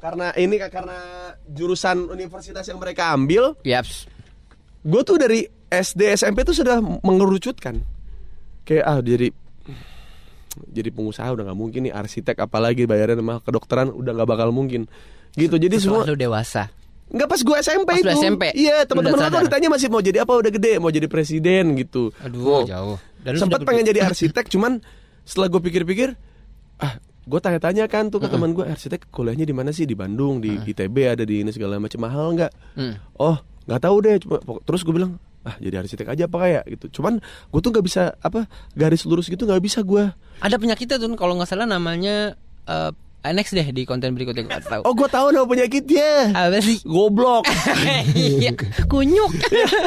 [0.04, 0.98] Karena ini karena
[1.46, 4.04] jurusan universitas yang mereka ambil Yaps.
[4.84, 7.80] gue tuh dari SD SMP tuh sudah mengerucutkan
[8.62, 9.32] kayak ah jadi
[10.66, 14.86] jadi pengusaha udah nggak mungkin nih arsitek apalagi bayarnya sama kedokteran udah nggak bakal mungkin
[15.34, 16.62] gitu jadi semua Setelah lu dewasa.
[17.06, 18.42] nggak pas gue SMP Pas itu SMP?
[18.54, 22.44] iya teman-teman gue ditanya masih mau jadi apa udah gede mau jadi presiden gitu Aduh,
[22.44, 22.62] Oh.
[22.62, 22.96] jauh.
[23.20, 24.84] Dan sempat pengen jadi arsitek cuman
[25.24, 26.12] setelah gue pikir-pikir
[26.78, 29.88] ah gue tanya-tanya kan tuh ke teman gue arsitek kuliahnya di mana sih?
[29.88, 32.00] Di Bandung di ITB ada di ini segala macam.
[32.04, 32.52] Mahal nggak?
[32.76, 32.94] Hmm.
[33.20, 34.36] oh nggak tahu deh cuma
[34.68, 36.64] terus gue bilang ah jadi arsitek aja apa kayak?
[36.68, 37.00] Gitu.
[37.00, 38.44] Cuman gue tuh nggak bisa apa
[38.76, 40.12] garis lurus gitu nggak bisa gue
[40.44, 42.36] Ada penyakitnya tuh kalau nggak salah namanya
[42.68, 42.92] eh
[43.32, 44.82] next deh di konten berikutnya gue tahu.
[44.84, 46.82] oh gue tahu nama penyakitnya Apa sih?
[46.84, 47.48] goblok
[48.14, 48.52] Iya,
[48.90, 49.32] kunyuk.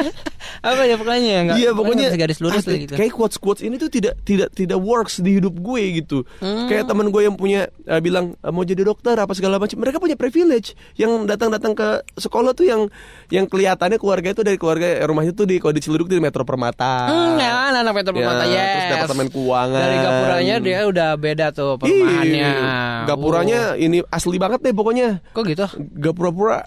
[0.68, 2.94] Apa ya pokoknya nggak Iya pokoknya garis lurus lah gitu.
[2.98, 6.24] Kayak quotes quotes ini tuh tidak tidak tidak works di hidup gue gitu.
[6.42, 6.66] Hmm.
[6.66, 9.76] Kayak teman gue yang punya eh, bilang eh, mau jadi dokter apa segala macam.
[9.78, 12.90] Mereka punya privilege yang datang-datang ke sekolah tuh yang
[13.28, 17.06] yang kelihatannya keluarga itu dari keluarga rumahnya tuh di kalau di Ciledug di Metro Permata.
[17.06, 18.66] Hmm, ya, anak Peter Ya, Permata, yes.
[18.72, 19.82] terus departemen keuangan.
[19.84, 22.50] Dari gapuranya dia udah beda tuh perumahannya.
[22.50, 25.20] Ih, Gapuranya ini asli banget deh pokoknya.
[25.36, 25.44] Oh.
[25.44, 25.68] Kok gitu?
[26.00, 26.64] Gak pura-pura.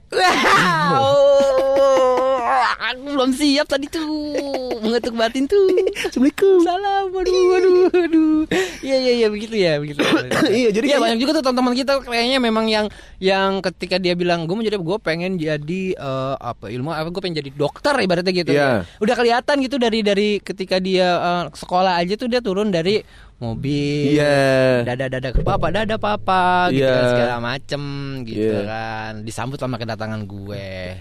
[2.94, 5.64] Aku belum siap tadi tuh mengetuk batin tuh.
[6.04, 6.58] Assalamualaikum.
[6.62, 8.40] Salam, waduh, waduh, waduh.
[8.84, 10.04] Iya, iya, iya, begitu ya, begitu.
[10.52, 12.86] Iya, jadi Iya kayaknya- banyak juga tuh teman-teman kita kayaknya memang yang
[13.18, 17.22] yang ketika dia bilang gue mau jadi gue pengen jadi eh, apa ilmu apa gue
[17.22, 18.52] pengen jadi dokter ibaratnya gitu.
[18.52, 18.84] Iya.
[19.00, 23.00] Udah kelihatan gitu dari dari ketika dia eh, sekolah aja tuh dia turun dari
[23.38, 24.18] mobil.
[24.18, 24.84] Iya.
[24.84, 26.92] Dada dada ke papa, dada papa gitu Iya.
[26.92, 27.82] kan, segala macem
[28.28, 28.62] gitu Iya.
[28.68, 29.12] kan.
[29.24, 31.00] Disambut sama kedatangan gue.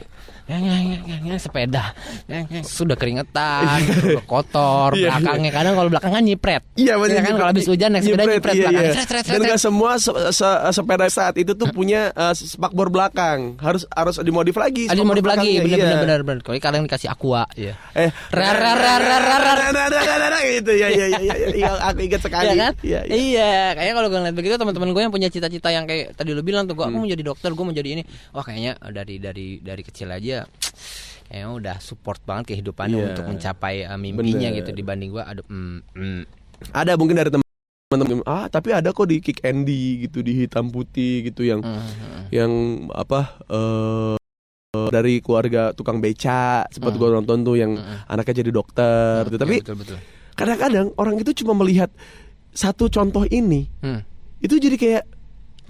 [0.51, 1.85] Yang, yang, yang, yang, yang, sepeda
[2.67, 5.11] sudah keringetan udah kotor Iya, iya.
[5.15, 7.15] belakangnya kadang kalau belakangnya nyipret Iya benar.
[7.15, 8.83] Ya kan kalau habis hujan naik sepeda nyipret iya, belakangnya.
[8.83, 8.95] iya.
[8.97, 12.89] Sret, sret, Dan sret, nggak semua se- se- sepeda saat itu tuh punya uh, spakbor
[12.89, 13.55] belakang.
[13.61, 14.89] Harus harus dimodif lagi.
[14.89, 15.85] Ada spakbor modif lagi, bener iya.
[15.87, 16.41] bener bener bener.
[16.43, 17.75] Kalau kalian dikasih aqua, iya.
[17.95, 18.11] Eh,
[20.51, 21.07] gitu ya ya
[21.55, 22.47] ya aku ingat sekali.
[22.51, 22.73] Iya kan?
[22.83, 23.17] Iya, iya.
[23.21, 26.43] Iya, kayaknya kalau gue ngeliat begitu teman-teman gue yang punya cita-cita yang kayak tadi lu
[26.43, 26.97] bilang tuh, gue Hmm.
[26.99, 28.03] mau jadi dokter, gue mau jadi ini.
[28.35, 30.40] Wah kayaknya dari dari dari kecil aja,
[31.27, 33.09] kayaknya udah support banget kehidupannya Iya.
[33.11, 34.59] untuk mencapai uh, mimpinya Bener.
[34.61, 35.23] gitu dibanding gue.
[35.23, 36.21] Aduh, mm, mm.
[36.71, 41.27] Ada mungkin dari teman-teman ah tapi ada kok di Kick Andy gitu di hitam putih
[41.27, 41.91] gitu yang Mm,
[42.31, 42.53] yang
[42.91, 44.15] apa eh
[44.71, 47.01] dari keluarga tukang beca sempat Hmm.
[47.01, 48.07] gue nonton tuh yang Mm-mm.
[48.07, 49.27] anaknya jadi dokter mm.
[49.27, 49.39] gitu.
[49.39, 49.99] tapi Iya, betul betul.
[50.33, 51.91] kadang-kadang orang itu cuma melihat
[52.51, 54.07] satu contoh ini Hmm.
[54.39, 55.03] itu jadi kayak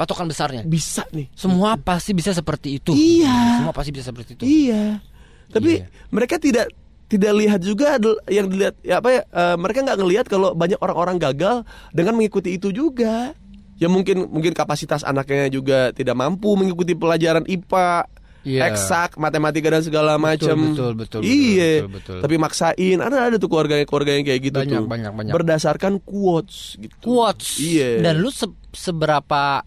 [0.01, 0.65] Patokan besarnya.
[0.65, 2.91] bisa nih Semua pasti bisa seperti itu.
[2.91, 3.61] Iya.
[3.61, 4.43] Semua pasti bisa seperti itu.
[4.43, 5.05] iya
[5.47, 5.87] tapi Iya.
[6.09, 6.71] mereka tidak
[7.05, 11.19] tidak lihat juga yang dilihat ya apa ya eh, mereka nggak ngelihat kalau banyak orang-orang
[11.19, 13.35] gagal dengan mengikuti itu juga
[13.75, 18.07] ya mungkin mungkin kapasitas anaknya juga tidak mampu mengikuti pelajaran IPA
[18.41, 18.69] Iya.
[18.69, 22.19] eksak matematika dan segala macam betul, betul, betul, iya betul, betul.
[22.23, 25.33] tapi maksain ada ada tuh keluarga keluarga yang kayak gitu Banyak, tuh banyak, banyak.
[25.35, 27.59] berdasarkan quotes gitu quotes.
[27.59, 29.61] iya Dan lu se- seberapa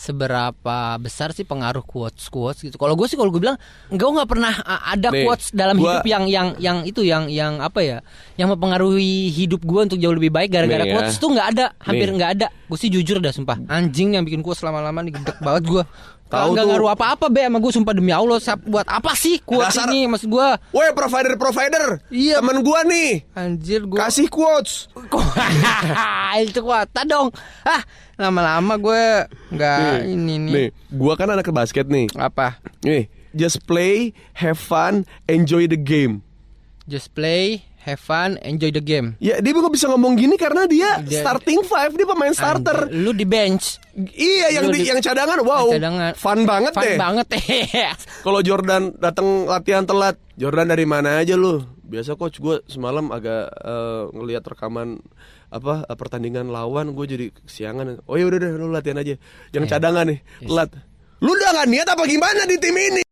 [0.00, 2.74] seberapa besar sih pengaruh quotes quotes gitu.
[2.74, 6.00] Kalau gue sih kalau gue bilang enggak gue nggak pernah ada Nih, quotes dalam gua-
[6.00, 7.98] hidup yang yang yang itu yang yang apa ya
[8.34, 10.94] yang mempengaruhi hidup gue untuk jauh lebih baik gara-gara Nih ya.
[10.96, 12.46] quotes tuh nggak ada hampir nggak ada.
[12.64, 15.84] Gue sih jujur dah sumpah anjing yang bikin quotes lama-lama nih gedek banget gue.
[16.30, 19.74] Tahu Nggak ngaruh apa-apa be sama gue sumpah demi Allah Sap, buat apa sih quotes
[19.74, 21.98] Dasar- ini maksud gue Woi provider provider.
[22.06, 22.38] Iya.
[22.38, 23.26] temen gua nih.
[23.34, 24.86] Anjir gue kasih quotes.
[26.46, 27.34] Itu kuota dong.
[27.66, 27.82] Ah
[28.14, 29.04] lama-lama gue
[29.50, 30.52] nggak nih, ini nih.
[30.54, 32.06] nih gua kan anak basket nih.
[32.14, 32.62] Apa?
[32.86, 36.22] Nih just play have fun enjoy the game.
[36.86, 41.00] Just play have fun enjoy the game ya dia nggak bisa ngomong gini karena dia,
[41.00, 43.80] Dia- starting five dia pemain starter Anjir, lu di bench
[44.12, 46.12] iya yang Lu di, di- yang cadangan wow cadangan.
[46.14, 47.26] fun banget fun deh banget
[48.20, 51.64] Kalau Jordan datang latihan telat, Jordan dari mana aja lu?
[51.82, 55.00] Biasa coach gue semalam agak eh, ngelihat rekaman
[55.48, 58.04] apa eh, pertandingan lawan, gue jadi kesiangan.
[58.04, 59.16] Oh ya udah deh, lu latihan aja.
[59.50, 59.72] Yang Iya.
[59.72, 60.70] cadangan nih, telat.
[61.18, 63.02] Lu udah gak niat apa gimana di tim ini?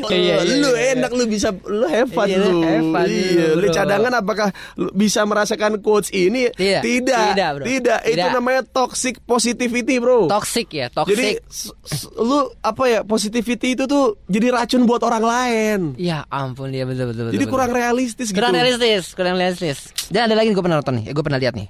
[0.00, 2.64] Iya, iya, lu iya, enak lu bisa lu fun Iya, lu.
[2.88, 6.48] fun iya, lu, cadangan apakah lu bisa merasakan coach ini?
[6.50, 6.80] Tidak.
[6.80, 7.26] Tidak.
[7.30, 7.64] Tidak, bro.
[7.64, 8.00] Tidak.
[8.02, 8.32] Itu Tidak.
[8.32, 10.26] namanya toxic positivity, Bro.
[10.26, 11.36] toxic ya Jadi toxic
[11.84, 15.80] s- lu apa ya positivity itu tuh jadi racun buat orang lain.
[15.94, 17.52] ya ampun dia betul betul betul Jadi betul.
[17.52, 18.36] kurang realistis gitu.
[18.36, 19.78] kurang realistis kurang realistis
[20.08, 21.68] dan ada lagi gue pernah nonton nih gue pernah lihat nih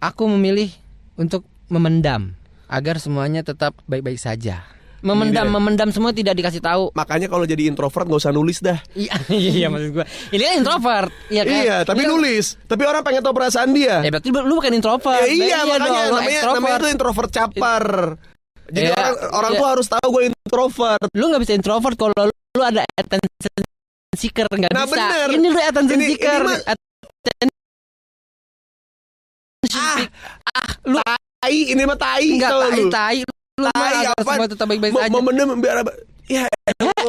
[0.00, 0.68] aku memilih
[1.14, 2.34] untuk memendam
[2.66, 4.66] agar semuanya tetap baik-baik saja
[5.00, 5.56] memendam Ini dia.
[5.56, 8.76] memendam semua tidak dikasih tahu Makanya kalau jadi introvert nggak usah nulis dah.
[8.92, 10.04] Iya, iya maksud gue.
[10.30, 11.54] Ini kan introvert, iya kan?
[11.56, 12.46] Iya, tapi Ini kan- nulis.
[12.62, 14.00] Tapi orang pengen tahu perasaan dia.
[14.00, 15.22] Ya berarti lu bukan introvert.
[15.22, 16.56] Ya, iya, makanya dong, namanya extrovert.
[16.56, 17.84] namanya itu introvert capar.
[18.66, 19.58] Jadi Iya, orang orang iya.
[19.58, 21.08] tuh harus tahu gue introvert.
[21.10, 23.60] Lu nggak bisa introvert kalau lu, lu ada attention
[24.12, 24.94] seeker nggak Nah, bisa.
[24.94, 25.26] bener.
[25.32, 26.40] Ini lu attention Ini- seeker.
[26.44, 27.48] Attention
[29.70, 30.02] Ah,
[30.52, 32.90] ah, lu tai ini mah tai nggak tau tai lu.
[32.90, 33.18] tai.
[33.68, 34.32] Tai apa?
[34.32, 35.12] semua tetap baik-baik saja.
[35.12, 35.92] mau mendem biar apa?
[36.24, 36.46] Ya,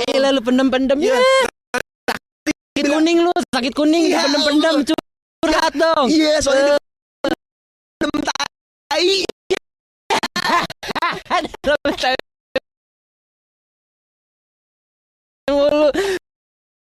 [0.10, 1.16] Eh, lah, lu pendem-pendem Iya.
[1.16, 1.22] ya.
[2.04, 4.76] Sakit kuning lu, sakit kuning, Iya, pendem-pendem
[5.40, 6.08] curhat dong.
[6.10, 6.76] iya soalnya
[7.24, 9.24] mendem tai.
[11.64, 12.18] Lu minta-
[15.48, 15.88] mulu.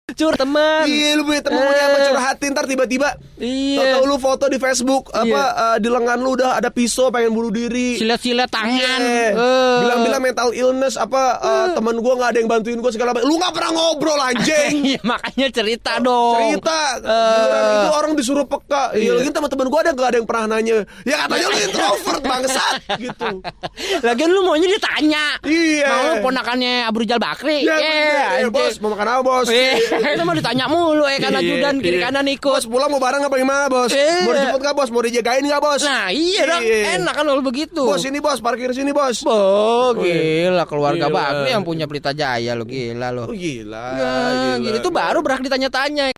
[0.10, 0.88] Cur teman.
[0.88, 2.06] Iya lu punya temen punya apa Eh.
[2.08, 4.00] curhatin ntar tiba-tiba Iya.
[4.00, 5.44] Tahu lu foto di Facebook apa Iya.
[5.68, 8.00] eh, di lengan lu udah ada pisau pengen bunuh diri.
[8.00, 8.72] Silet-silet tangan.
[9.04, 9.36] Iya.
[9.36, 9.78] Eh.
[9.84, 13.28] Bilang-bilang mental illness apa eh, teman gue nggak ada yang bantuin gue segala macam.
[13.28, 14.74] Lu nggak pernah ngobrol anjing.
[14.88, 16.40] Iya makanya cerita dong.
[16.56, 19.20] cerita giliran itu orang disuruh peka iya Iya.
[19.20, 23.28] lagi teman-teman gue ada nggak ada yang pernah nanya ya katanya lu introvert bangsat gitu
[24.08, 25.26] Lagian lu maunya ditanya.
[25.44, 25.92] Iya.
[25.92, 27.60] Mau ponakannya Abu Rijal Bakri.
[27.62, 28.56] ya, Eh, ya, anjing.
[28.56, 31.98] bos mau makan apa bos Eh, itu mau ditanya mulu eh kanan Iya, ajudan kiri
[31.98, 32.06] iya.
[32.06, 32.52] kanan ikut.
[32.52, 34.22] bos pulang mau bareng apa gimana bos Iya.
[34.22, 36.62] mau dijemput nggak bos mau dijagain nggak bos Nah, iya dong.
[36.62, 36.78] Iya.
[36.98, 37.82] Enak kan kalau begitu.
[37.82, 41.18] bos ini bos parkir sini bos Oh, gila keluarga Gila.
[41.18, 43.26] Bakri yang punya Pelita Jaya lo gila lo.
[43.26, 44.12] oh, gila, Ya,
[44.58, 44.76] gila.
[44.76, 46.14] Itu baru berhak ditanya-tanya.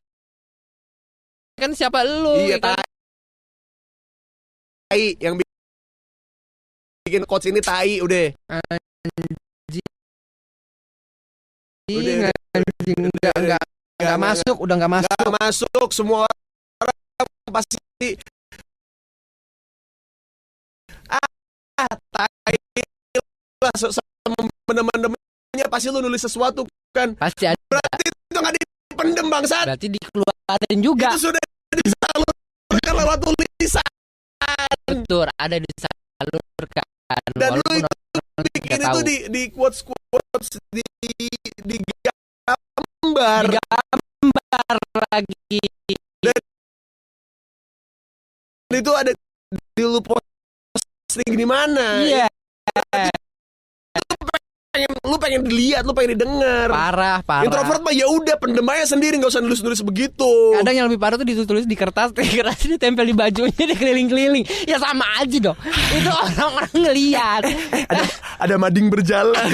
[1.55, 2.39] Kan siapa lu?
[2.41, 2.79] iya kan?
[4.87, 5.37] tai yang
[6.99, 8.33] bikin coach ini tai udah
[11.85, 12.29] Ih, Udah,
[12.89, 13.61] anjing, enggak enggak
[13.99, 15.09] enggak nggak, masuk, udah enggak masuk.
[15.13, 16.19] nggak masuk semua
[16.81, 16.97] orang
[17.53, 17.77] pasti
[21.09, 22.57] ah tai
[23.59, 26.63] lah sama teman-temannya pasti lu nulis sesuatu
[26.95, 27.59] kan Pasti ada.
[27.69, 31.07] berarti itu nggak dipendem bangsat Berarti dikeluarin juga.
[31.13, 31.43] itu sudah
[31.75, 33.91] disalurkan lewat tulisan
[34.89, 36.87] Betul, ada disalurkan.
[37.37, 37.93] Dan lu itu
[38.57, 40.81] bikin itu di di quotes quotes di
[41.61, 41.77] di
[43.19, 43.43] gambar
[44.19, 44.75] Digambar
[45.11, 45.59] lagi.
[46.19, 46.39] Dan
[48.75, 49.11] itu ada
[49.73, 52.27] di lu posting di mana Iya,
[54.69, 57.43] pengen lu pengen dilihat lu pengen didengar parah, parah.
[57.43, 60.29] introvert mah ya udah pendem aja sendiri nggak usah nulis nulis begitu
[60.61, 64.45] Kadang yang lebih parah tuh ditulis di kertas, di kertas ditempel di bajunya, dia keliling-keliling.
[64.69, 65.57] Ya sama aja dong.
[65.89, 67.41] Itu orang-orang ngeliat.
[67.89, 68.03] ada
[68.37, 69.33] ada mading berjalan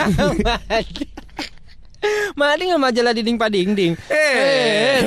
[2.35, 3.93] Sama majalah dinding padingding.
[4.11, 5.01] Eh.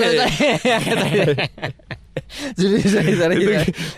[2.59, 3.13] sorry, sorry.
[3.15, 3.53] Sorry, itu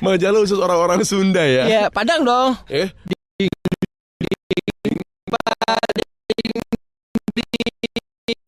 [0.05, 2.57] majalah khusus orang-orang Sunda ya Ya, Padang dong.
[2.69, 2.91] eh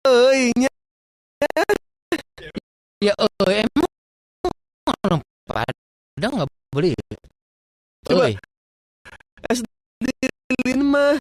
[0.05, 0.53] Oh, eh
[3.01, 3.29] ya oh,
[5.45, 6.93] Padang nggak boleh.
[8.05, 8.29] Coba.
[8.29, 8.33] Oi.
[10.95, 11.13] Mah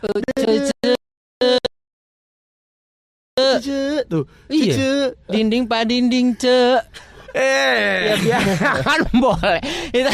[0.00, 0.16] Oh,
[3.58, 4.72] ce- tuh Iya.
[4.72, 4.90] Ce.
[5.26, 6.78] Dinding pak dinding ce.
[7.32, 8.38] eh Ya
[8.80, 9.60] kan boleh.
[9.90, 10.10] Itu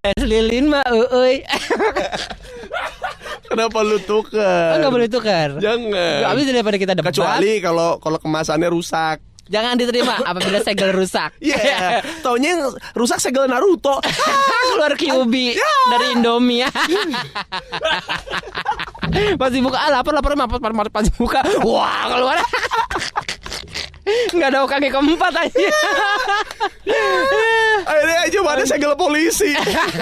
[0.00, 1.42] Es lilin mah euy.
[3.48, 5.48] kenapa lu tukar Enggak boleh tukar.
[5.56, 7.10] jangan Habis daripada kita debat.
[7.10, 9.16] kecuali kalau kalau kemasannya rusak
[9.48, 11.32] Jangan diterima apabila segel rusak.
[11.40, 14.00] Iya, taunya yang rusak segel Naruto.
[14.78, 15.34] keluar QB
[15.90, 16.62] dari Indomie.
[19.40, 22.36] pas dibuka ah, lapar lapar lapar lapar, lapar, pas dibuka wah keluar.
[24.34, 25.68] Nggak ada kaki keempat aja.
[27.88, 29.50] Akhirnya aja ada segel polisi.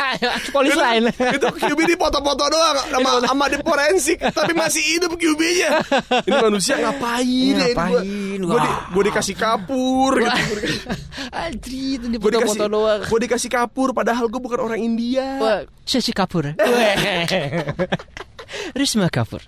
[0.54, 1.10] Polisi lain.
[1.10, 5.82] itu QB di foto-foto doang sama, sama di forensik tapi masih hidup QB-nya.
[6.24, 7.66] Ini manusia ngapain ya?
[7.74, 8.38] Ngapain?
[8.40, 10.40] Gue di, gua dikasih kapur gitu.
[11.36, 13.00] Anjir itu di Gue foto-foto doang.
[13.04, 15.26] gua dikasih kapur padahal gue bukan orang India.
[15.42, 16.54] Wah, Shashi Kapoor.
[18.78, 19.42] Risma Kapoor.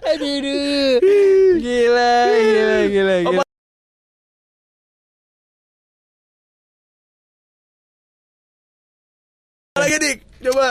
[0.00, 0.94] Aduh, aduh.
[1.60, 3.42] Gila, gila, gila, gila.
[9.76, 10.18] Lagi dik?
[10.44, 10.68] Coba.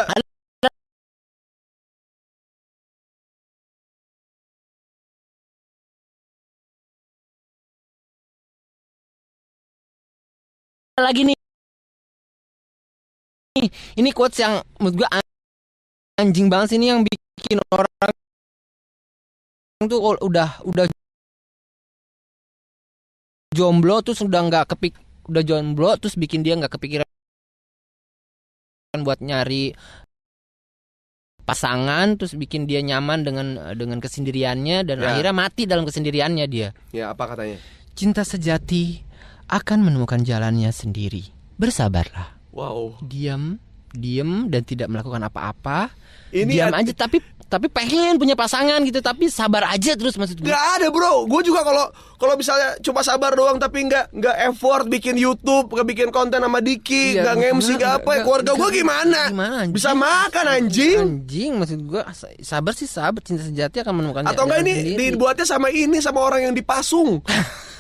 [11.02, 11.38] lagi nih.
[13.98, 15.32] Ini quotes yang menurut gua an-
[16.22, 18.14] anjing banget sih ini yang bikin orang
[19.88, 20.86] tuh udah udah
[23.52, 24.96] jomblo terus udah nggak kepik
[25.28, 27.08] udah jomblo terus bikin dia nggak kepikiran
[29.02, 29.76] buat nyari
[31.42, 35.16] pasangan terus bikin dia nyaman dengan dengan kesendiriannya dan Ya.
[35.16, 36.72] akhirnya mati dalam kesendiriannya dia.
[36.94, 37.58] Ya apa katanya?
[37.98, 39.04] Cinta sejati
[39.52, 41.28] akan menemukan jalannya sendiri.
[41.60, 42.40] Bersabarlah.
[42.56, 43.00] Wow.
[43.04, 43.60] Diam
[43.94, 45.92] diem dan tidak melakukan apa-apa.
[46.32, 47.20] Ini Diam aja tapi
[47.52, 50.48] tapi pengen punya pasangan gitu tapi sabar aja terus maksud gue.
[50.48, 54.88] Gak ada bro, gue juga kalau kalau misalnya cuma sabar doang tapi nggak nggak effort
[54.88, 58.24] bikin YouTube, nggak bikin konten sama Diki, Iya, nggak nge-MC nggak, nggak apa ya nggak,
[58.24, 59.22] keluarga gue nggak, gimana?
[59.28, 59.76] gimana, anjing?
[59.76, 60.98] Bisa makan anjing?
[61.04, 62.02] Anjing maksud gue
[62.40, 65.12] sabar sih sabar cinta sejati akan menemukan Atau enggak ini sendiri.
[65.12, 67.20] dibuatnya sama ini sama orang yang dipasung.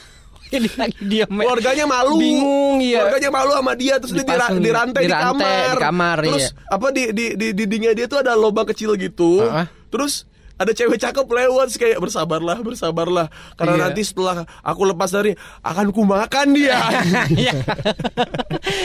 [0.52, 1.32] Ini lagi diam.
[1.32, 2.20] Keluarganya malu.
[2.20, 3.08] Bingung, iya.
[3.08, 5.72] Keluarganya malu sama dia terus dia dira- Dipasung, dirantai, di dirantai kamar.
[5.72, 6.68] di kamar, Terus iya.
[6.68, 9.40] apa di di di dindingnya dia tuh ada lubang kecil gitu.
[9.42, 9.66] Heeh.
[9.88, 10.28] Terus
[10.62, 13.28] ada cewek cakep lewat terus kayak bersabarlah, bersabarlah.
[13.58, 13.84] Karena Iya.
[13.90, 15.34] nanti setelah aku lepas dari
[15.66, 16.78] akan ku makan dia.
[17.42, 17.54] Iya.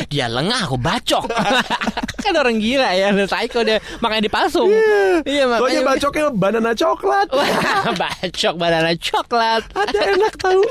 [0.08, 1.28] dia lengah aku bacok.
[2.24, 4.66] kan orang gila ya, udah psycho dia makanya dipasung.
[5.22, 7.28] Iya, Soalnya makanya bacoknya banana coklat.
[8.00, 9.62] Bacok banana coklat.
[9.70, 10.62] Ada enak tahu.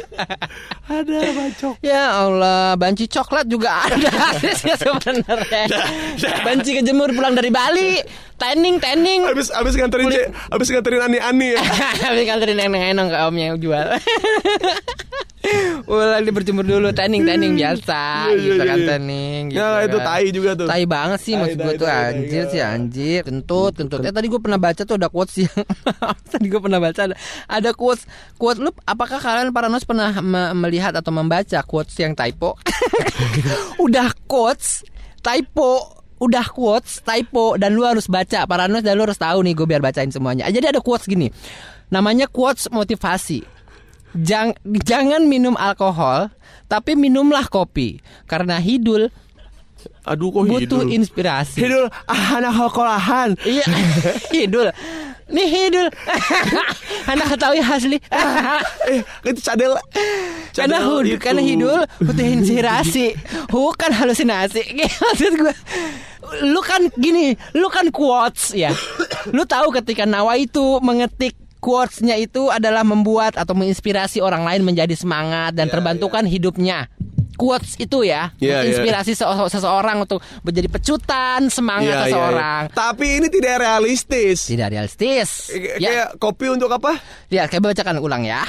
[0.89, 1.75] Ada bacok.
[1.79, 5.63] Ya Allah, banci coklat juga ada sih sebenarnya.
[6.43, 8.03] Banci kejemur pulang dari Bali,
[8.35, 9.23] tanning tanning.
[9.23, 11.61] Habis habis nganterin Ce- habis nganterin ani-ani ya.
[12.07, 13.87] Habis nganterin neneng-neneng ke om yang jual.
[15.85, 18.87] Dia berjemur dulu tanning tanning biasa Iya, iya, gitu kan iya.
[18.89, 19.61] tanning gitu.
[19.61, 20.05] Ya itu kan.
[20.09, 20.65] tai juga tuh.
[20.65, 22.49] Tai banget sih Tai, maksud gue tuh tai, anjir tai.
[22.49, 23.99] sih anjir kentut kentut.
[24.01, 25.53] Eh tadi gue pernah baca tuh ada quotes yang
[26.33, 30.57] tadi gue pernah baca ada, ada quotes quotes lu apakah kalian para nos pernah me-
[30.57, 32.57] melihat atau membaca quotes yang typo?
[33.77, 34.81] Udah quotes
[35.21, 39.53] typo udah quotes typo dan lu harus baca para nos dan lu harus tahu nih
[39.53, 40.47] gue biar bacain semuanya.
[40.47, 41.27] Jadi ada quotes gini.
[41.87, 43.43] Namanya quotes motivasi.
[44.15, 46.31] Jang- jangan minum alkohol,
[46.65, 49.11] tapi minumlah kopi karena hidul
[50.01, 50.95] Aduh kok butuh hidul.
[50.95, 51.59] inspirasi.
[51.61, 53.29] Hidul ah anak sekolahan.
[53.43, 53.65] Iya,
[54.39, 54.71] hidul.
[55.25, 55.89] Nih hidul.
[57.11, 57.97] Anak ketahui asli.
[58.85, 59.73] Eh, itu cadel.
[60.53, 61.17] karena itu.
[61.17, 63.17] karena hidul butuh inspirasi,
[63.53, 64.61] bukan halusinasi.
[64.77, 65.53] Maksud gue,
[66.45, 68.69] lu kan gini, lu kan quotes ya.
[69.33, 74.93] Lu tahu ketika Nawa itu mengetik quotes-nya itu adalah membuat atau menginspirasi orang lain menjadi
[74.93, 76.85] semangat dan terbantukan hidupnya.
[77.35, 82.07] Quotes itu ya, Iya, menginspirasi sese- seseorang untuk menjadi pecutan semangat Iya, iya, iya.
[82.09, 82.61] seseorang.
[82.71, 84.47] Tapi ini tidak realistis.
[84.47, 85.51] Tidak realistis.
[85.51, 86.95] Kayak Ya, kayak kopi untuk apa?
[87.27, 88.47] ya kayak bacakan ulang ya.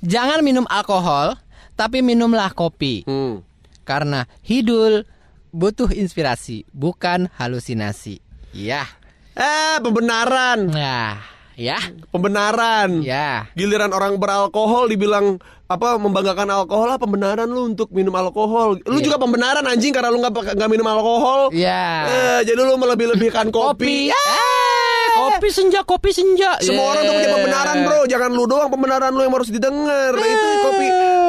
[0.00, 1.34] Jangan minum alkohol,
[1.74, 3.02] tapi minumlah kopi.
[3.02, 3.42] Hmm.
[3.82, 5.02] Karena hidul
[5.48, 8.20] butuh inspirasi, bukan halusinasi.
[8.52, 8.86] Ya.
[9.34, 10.66] Eh, pembenaran.
[10.66, 11.18] Nah,
[11.58, 11.78] ya.
[12.14, 13.02] Pembenaran.
[13.02, 13.50] Ya.
[13.52, 18.80] Giliran orang beralkohol dibilang apa membanggakan alkohol lah pembenaran lu untuk minum alkohol.
[18.88, 19.04] Lu Iya.
[19.04, 21.52] juga pembenaran anjing karena lu nggak nggak minum alkohol.
[21.52, 22.08] Ya.
[22.08, 24.08] Eh, jadi lu melebih-lebihkan kopi.
[24.08, 24.16] Kopi.
[24.16, 26.56] Eh, kopi senja, kopi senja.
[26.64, 28.00] Semua orang tuh punya pembenaran, Bro.
[28.08, 30.16] Jangan lu doang pembenaran lu yang harus didengar.
[30.16, 30.86] Itu kopi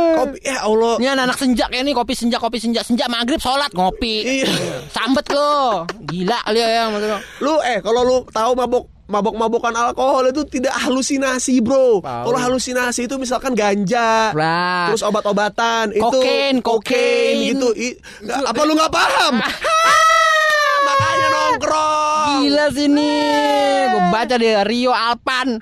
[0.09, 0.95] kopi ya Allah.
[0.99, 4.43] Ini anak-anak senja kayak nih kopi senja, kopi senja, senja maghrib sholat ngopi.
[4.43, 4.51] Iya.
[4.87, 7.19] Sambet lo, gila kali ya yang maksud lo.
[7.43, 11.99] Lu eh kalau lu tahu mabok mabok-mabokan alkohol itu tidak halusinasi, Bro.
[11.99, 14.29] Kalau halusinasi itu misalkan ganja.
[14.31, 14.87] Lah.
[14.87, 17.35] Terus obat-obatan itu Kokain, kokain.
[17.49, 17.73] gitu.
[17.73, 17.97] I-
[18.45, 19.35] apa lu nggak paham?
[19.89, 22.29] Ah, Makanya nongkrong.
[22.39, 23.13] Gila sini.
[23.89, 25.59] Gue baca di Rio Alpan.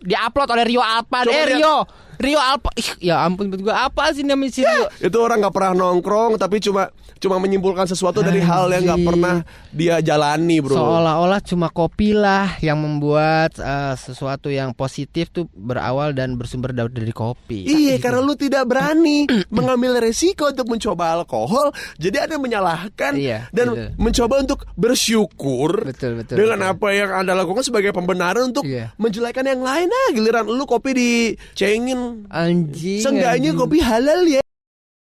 [0.00, 1.24] Diupload oleh Rio Alpan.
[1.24, 1.58] Coba eh lihat.
[1.58, 1.76] Rio.
[2.16, 2.72] Rio Alpan.
[2.74, 4.88] Ih, ya ampun gue apa sih namanya si Rio?
[4.98, 9.34] Itu orang nggak pernah nongkrong tapi cuma cuma menyimpulkan sesuatu dari hal yang nggak pernah
[9.76, 10.72] dia jalani, Bro.
[10.72, 17.12] Seolah-olah cuma kopi lah yang membuat eh, sesuatu yang positif tuh berawal dan bersumber dari
[17.12, 17.68] kopi.
[17.68, 23.66] Iya, karena lu tidak berani mengambil resiko untuk mencoba alkohol, jadi ada menyalahkan Iya, dan
[23.70, 23.88] betul.
[24.00, 26.72] mencoba untuk bersyukur Betul, betul, dengan betul.
[26.72, 28.96] apa yang anda lakukan sebagai pembenaran untuk Iya.
[28.96, 29.86] menjelekan yang lain.
[29.86, 33.04] Nah, giliran lu kopi dicengin, Anjing.
[33.04, 33.60] seenggaknya anjing.
[33.60, 34.40] kopi halal ya.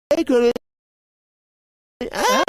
[0.08, 0.54] Eh, kalau-
[2.12, 2.45] Ah,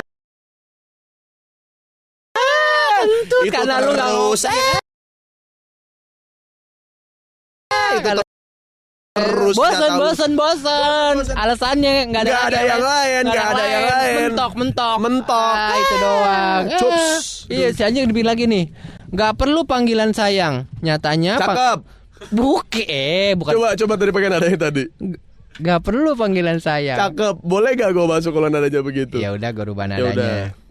[3.07, 4.85] Itu karena lu nggak terus, ngopi.
[7.97, 8.11] itu
[9.17, 11.15] terus bosan, bosan, bosan.
[11.33, 14.15] Alasannya nggak ada, Nggak ada yang lain, nggak ada yang lain.
[14.29, 15.55] Mentok, mentok, Mentok.
[15.57, 16.27] Ah, itu doang.
[16.29, 17.49] Ah, cups.
[17.49, 18.65] Eh, iya, si anjing dibilang lagi nih.
[19.09, 20.67] Nggak perlu panggilan sayang.
[20.83, 21.79] Nyatanya Cakep.
[22.33, 23.53] Buke, eh, bukan.
[23.57, 24.83] Coba coba tadi pakai nada yang tadi.
[25.57, 26.97] Nggak perlu panggilan sayang.
[26.97, 27.35] Cakep.
[27.41, 29.17] Boleh gak gue masuk kalau nadanya begitu?
[29.17, 30.66] Ya udah, gue rubah Ya udah.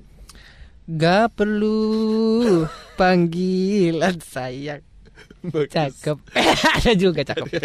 [0.86, 2.62] Gak perlu
[2.94, 4.86] panggilan sayang.
[5.50, 6.14] Cakep.
[6.78, 7.58] Ada juga cakep.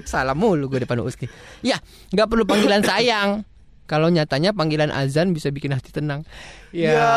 [0.08, 1.28] Salah mulu gue depan Uski.
[1.60, 1.76] Ya,
[2.16, 3.44] nggak perlu panggilan sayang.
[3.84, 6.24] Kalau nyatanya panggilan azan bisa bikin hati tenang.
[6.72, 6.96] Ya.
[6.96, 7.12] Ya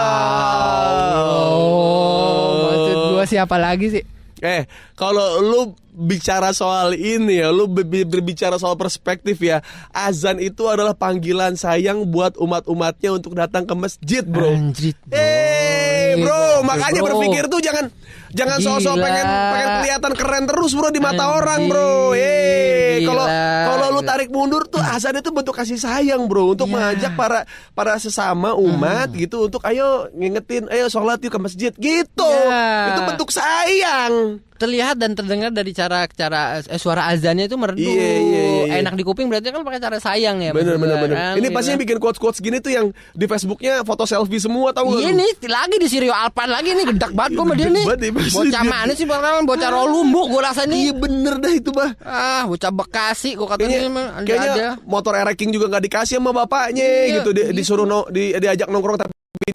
[1.31, 2.51] Allah.
[2.75, 4.03] Maksud gue siapa lagi sih?
[4.41, 4.65] Eh,
[4.97, 5.61] kalau lu
[5.91, 11.53] bicara soal ini ya, lu be- be- berbicara soal perspektif ya, azan itu adalah panggilan
[11.53, 14.49] sayang buat umat-umatnya untuk datang ke masjid, bro.
[14.49, 15.13] Anjrit, bro.
[15.13, 17.07] Eh, bro, Gila, makanya bro.
[17.13, 17.93] berpikir tuh jangan
[18.31, 21.93] jangan sosok pengen pengen kelihatan keren terus, bro, di mata Anjir, orang, bro.
[22.13, 23.25] Eh, kalau
[23.67, 26.73] kalau lu tarik mundur tuh azan itu bentuk kasih sayang, bro, untuk Iya.
[26.73, 27.39] mengajak para
[27.73, 32.31] para sesama umat gitu untuk ayo ngingetin, ayo sholat yuk ke masjid gitu.
[32.47, 32.95] Iya.
[32.95, 34.43] Itu bentuk sayang.
[34.61, 38.73] Terlihat dan terdengar dari cara cara eh, suara azannya itu merdu Iya, iya, iya, iya.
[38.79, 41.67] enak di kuping berarti kan pakai cara sayang ya Bener bener kan, Ini gitu pasti
[41.67, 41.83] yang kan.
[41.83, 45.75] bikin quotes quotes gini tuh yang di Facebooknya foto selfie semua tahu Iya nih lagi
[45.75, 47.85] di Sirio Alpan lagi nih gedak banget gue sama dia nih.
[48.11, 48.61] Bocah dia.
[48.63, 50.83] mana sih bakalan bocah Rolumbu gue rasa Iya nih.
[50.93, 51.91] bener dah itu bah.
[52.01, 54.69] Ah bocah Bekasi gue katanya Kayaknya, emang kayaknya ada.
[54.83, 57.29] motor ereking juga nggak dikasih sama bapaknya Iya, gitu.
[57.31, 57.55] Di- gitu.
[57.55, 59.13] Disuruh no, di, diajak nongkrong tapi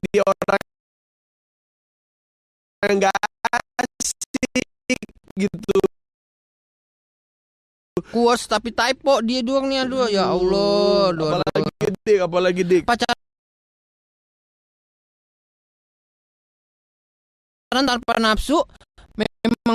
[0.08, 0.60] dia orang
[2.82, 3.25] yang nggak
[5.36, 5.78] gitu.
[8.06, 11.10] Kuos tapi typo dia doang nih aduh ya Allah.
[11.10, 11.42] Aduh, aduh.
[11.42, 12.82] Apalagi dik, apalagi dik.
[12.86, 13.18] Pacaran
[17.82, 18.62] tanpa nafsu
[19.18, 19.74] memang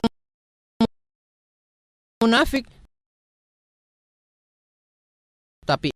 [2.23, 2.63] munafik.
[5.67, 5.91] Tapi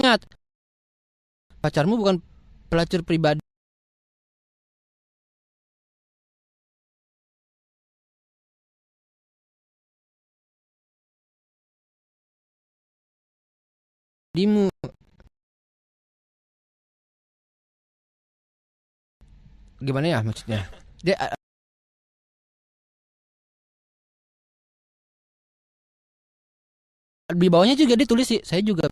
[0.00, 0.24] ingat
[1.60, 2.16] pacarmu bukan
[2.72, 3.39] pelacur pribadi.
[14.40, 14.72] Dimu
[19.84, 20.64] gimana ya maksudnya?
[21.04, 21.12] Dia
[27.36, 28.40] di bawahnya juga ditulis sih.
[28.40, 28.88] Saya juga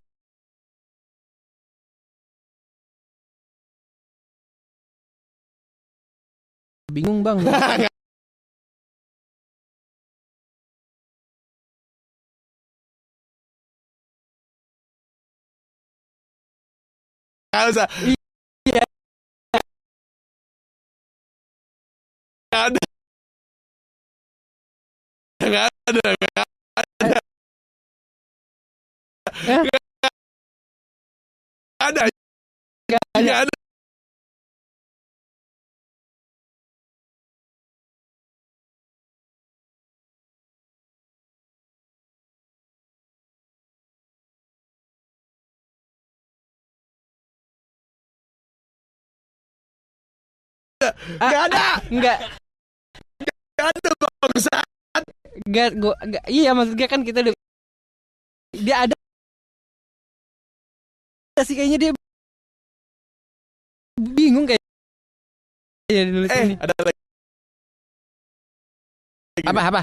[6.93, 7.41] bingung bang.
[17.59, 17.87] Nggak usah.
[18.71, 18.85] Iya.
[33.19, 33.58] Nggak
[51.19, 51.65] Nggak ada.
[51.89, 52.19] Enggak,
[53.55, 53.91] Nggak ada
[54.23, 54.57] bangsa.
[55.47, 57.35] enggak gua enggak iya maksudnya kan kita udah
[58.59, 58.97] dia ada
[61.47, 61.91] sih kayaknya dia
[63.99, 64.59] bingung kayak
[65.89, 66.55] ya nulis Eh, ini.
[66.59, 67.01] ada lagi.
[69.47, 69.83] Apa apa?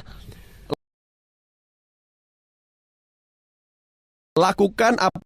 [4.35, 5.19] Lakukan apa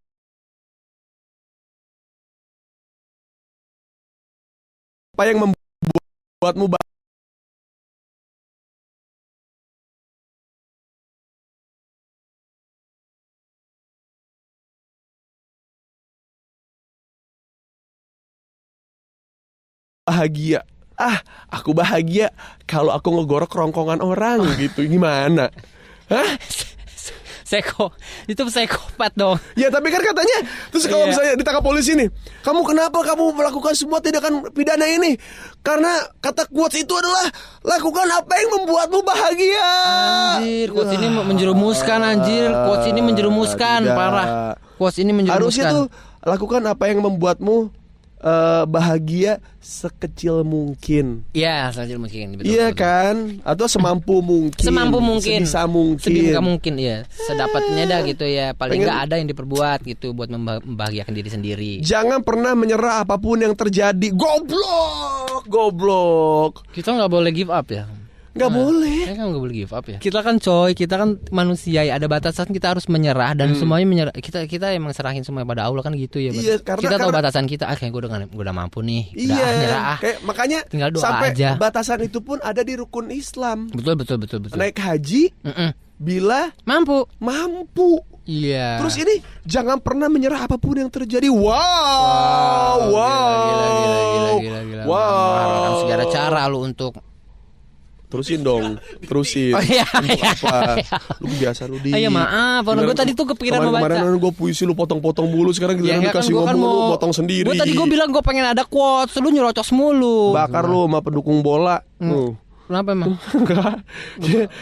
[5.14, 5.59] apa yang membuatmu
[6.72, 6.80] ba-
[20.08, 20.64] bahagia.
[21.00, 22.32] Ah, aku bahagia
[22.68, 24.84] kalau aku ngegorok kerongkongan orang gitu.
[24.84, 25.48] Gimana?
[26.12, 26.36] Hah?
[27.50, 27.90] Seko.
[28.26, 29.42] Itu psikopat dong.
[29.54, 31.10] Ya tapi kan katanya Terus kalau Iya.
[31.10, 35.18] misalnya ditangkap polisi nih Kamu kenapa kamu melakukan semua tindakan pidana ini
[35.60, 37.26] Karena kata quotes itu adalah
[37.66, 39.70] Lakukan apa yang membuatmu bahagia
[40.38, 42.54] Anjir, quotes ini menjerumuskan anjir.
[42.54, 43.98] Quotes ini menjerumuskan Tidak.
[43.98, 44.28] parah.
[44.78, 45.74] Quotes ini Harusnya menjerumuskan.
[45.74, 45.86] tuh
[46.20, 47.79] Lakukan apa yang membuatmu
[48.20, 52.26] eh, Bahagia sekecil mungkin Iya, selanjutnya mungkin.
[52.36, 52.80] Betul, Iya betul.
[52.80, 55.44] kan Atau semampu mungkin Semampu mungkin.
[55.44, 56.98] Sebisa mungkin Sebisa mungkin iya.
[57.10, 58.52] Sedapatnya dah gitu ya.
[58.52, 61.72] Paling Pengen- nggak ada yang diperbuat gitu buat memba- membahagiakan diri sendiri.
[61.80, 67.86] Jangan pernah menyerah apa pun yang terjadi Goblok Goblok Kita nggak boleh give up ya.
[68.30, 69.98] Nggak boleh Kita kan nggak boleh give up ya.
[69.98, 71.96] Kita kan coy, kita kan manusia ya.
[71.96, 74.14] Ada batasan kita harus menyerah dan semuanya menyerah.
[74.14, 76.30] Kita kita emang serahin semua pada Allah kan gitu ya.
[76.30, 76.40] Hmm.
[76.40, 77.64] Iya, karena- kita tahu karena- batasan kita.
[77.66, 79.10] Ah, kayak gue udah gua udah mampu nih.
[79.12, 79.98] Udah Iya, ah, nyerah ah.
[79.98, 81.50] kayak makanya Tinggal doa sampai aja.
[81.56, 83.68] batasan itu pun ada di rukun Islam.
[83.70, 84.56] Betul betul betul betul.
[84.56, 85.70] Naik haji Mm-mm.
[85.98, 87.10] bila Mampu.
[87.18, 88.00] mampu.
[88.24, 88.78] Iya.
[88.78, 91.34] Terus ini jangan pernah menyerah apa pun yang terjadi.
[91.34, 91.50] Wow,
[92.94, 94.84] wow, Gila, gila, gila, gila, gila, gila.
[94.86, 95.02] Wow.
[95.02, 96.94] Mengharapkan segala cara lu untuk
[98.10, 99.54] Terusin dong, terusin.
[99.54, 100.82] Oh, iya, Untuk iya, apa?
[100.82, 100.98] iya.
[101.22, 101.94] Lu biasa lu di.
[101.94, 102.66] Ah, iya, maaf.
[102.66, 103.86] Orang gua tadi tuh kepikiran mau baca.
[103.86, 107.46] Kemarin gue puisi lu potong-potong mulu, sekarang giliran enggak dikasih gua ngomong lu potong sendiri.
[107.46, 110.34] Gue tadi gue bilang gue pengen ada quotes, lu nyerocos mulu.
[110.34, 111.86] bakar lu sama pendukung bola.
[112.02, 112.10] Hmm.
[112.10, 112.32] Tuh.
[112.66, 113.14] Kenapa emang?
[113.38, 113.82] Enggak.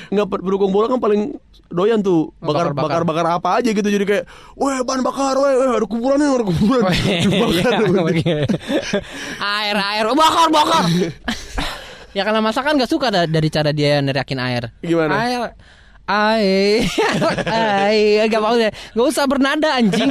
[0.08, 1.36] Enggak berdukung bola kan paling
[1.68, 3.04] doyan tuh bakar Bakar-bakar.
[3.04, 4.24] bakar bakar apa aja gitu jadi kayak
[4.56, 6.96] weh ban bakar weh weh, ada kuburan nih ada kuburan Oh,
[7.52, 7.68] iya,
[8.16, 8.40] iya.
[9.36, 10.88] air air Oh, bakar bakar
[12.18, 14.74] ya karena masakan gak suka da- dari cara dia neriakin air.
[14.82, 15.14] Gimana?
[15.22, 15.42] air
[16.08, 16.82] air
[17.86, 18.74] air gak mau deh.
[18.74, 20.10] Gak usah bernada anjing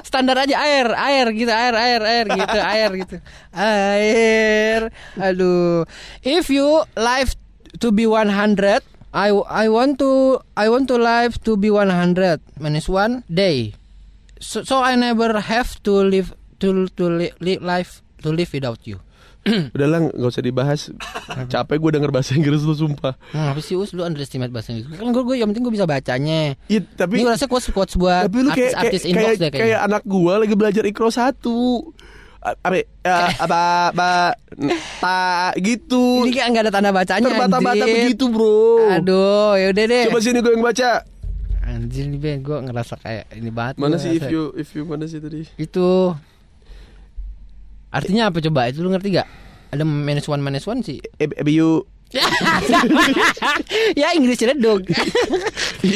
[0.00, 3.16] standar aja air air gitu air air air gitu air gitu.
[3.52, 4.80] Air.
[5.20, 5.84] Aduh.
[6.24, 7.36] If you live
[7.84, 8.80] to be 100
[9.12, 13.76] I I want to I want to live to be 100 minus one day.
[14.40, 18.84] So, so I never have to live to to li, li- life to live without
[18.84, 19.00] you.
[19.74, 20.80] udahlah nggak usah dibahas
[21.46, 24.90] capek gue denger bahasa Inggris lu sumpah Hmm, apa sih us lu underestimate bahasa Inggris?
[24.90, 26.58] Kan gue gue yang penting gue bisa bacanya.
[26.66, 29.36] Iya, tapi Ini gue rasa quotes quotes buat tapi lu kayak artis-artis kayak, inbox kayak,
[29.36, 29.78] deh kayak kayaknya.
[29.82, 31.90] anak gua lagi belajar ikro satu
[32.38, 32.84] A- apa ya,
[33.38, 34.10] apa apa
[34.96, 35.18] ta
[35.56, 37.26] gitu Ini kayak nggak ada tanda bacanya.
[37.26, 40.02] terbata-bata begitu bro Aduh, yaudah deh.
[40.06, 41.02] coba sini gue yang baca
[41.60, 43.74] Anjir nih Ben, gue ngerasa kayak ini banget.
[43.76, 46.14] mana sih if you if you mana sih tadi Itu
[47.92, 48.68] artinya apa coba?
[48.68, 49.28] Itu lu ngerti gak?
[49.74, 51.02] Ada minus one minus one sih.
[51.46, 51.84] you
[53.98, 54.86] ya Inggris dong.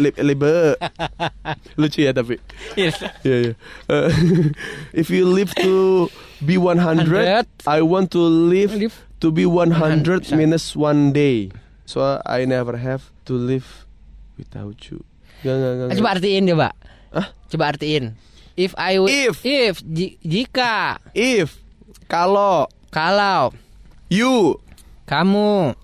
[0.00, 0.80] li- libe
[1.76, 2.40] lucu ya tapi
[2.72, 2.96] Yes.
[3.20, 3.52] ya ya
[3.92, 4.08] Eh,
[4.96, 6.08] if you live to
[6.40, 7.68] be 100 100.
[7.68, 8.96] I want to live Live.
[9.20, 9.76] to be 100
[10.32, 10.36] 100.
[10.40, 11.52] minus one day
[11.84, 13.84] so I never have to live
[14.40, 15.04] without you
[15.44, 15.96] Gak, gak, gak, gak.
[16.00, 16.68] Coba artiin coba.
[17.12, 17.26] Hah?
[17.52, 18.16] Coba artiin.
[18.56, 19.44] If I would If.
[19.44, 19.74] if.
[19.84, 20.96] Ji- jika.
[21.12, 21.60] If.
[22.08, 22.66] Kalau.
[22.88, 23.52] Kalau.
[24.08, 24.56] You.
[25.04, 25.76] Kamu.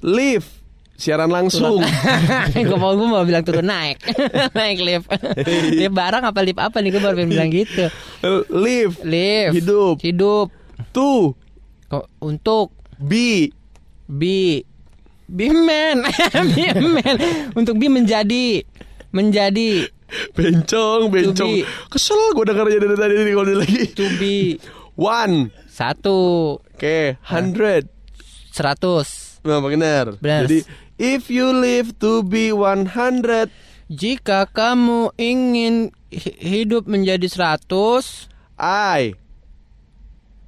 [0.00, 0.46] Live
[0.94, 1.80] siaran langsung.
[2.54, 3.98] Gue mau gue mau bilang turun naik.
[4.58, 5.08] Naik lift.
[5.72, 6.92] Lift barang apa lift apa nih?
[6.92, 7.88] Gue baru bilang gitu.
[8.52, 9.96] Live lift Hidup.
[10.00, 10.46] hidup.
[10.92, 11.32] To.
[11.88, 12.72] Kok untuk.
[12.96, 13.48] Be.
[14.06, 14.62] Be.
[15.24, 16.04] Be man.
[16.54, 17.16] Be man.
[17.52, 18.60] Untuk be menjadi.
[19.10, 19.88] Menjadi
[20.36, 21.52] bencong bencong.
[21.52, 21.64] be.
[21.88, 23.82] kesel gue dengarnya dari tadi nih kalau lagi.
[23.92, 24.56] To be
[24.96, 25.50] one.
[25.66, 26.56] Satu.
[26.60, 27.88] Oke hundred.
[28.50, 29.38] Seratus.
[29.40, 30.44] Nah benar Benar.
[30.44, 30.64] jadi
[31.00, 33.48] if you live to be 100
[33.88, 39.16] jika kamu ingin hi- hidup menjadi seratus I.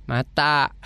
[0.05, 0.69] Mata.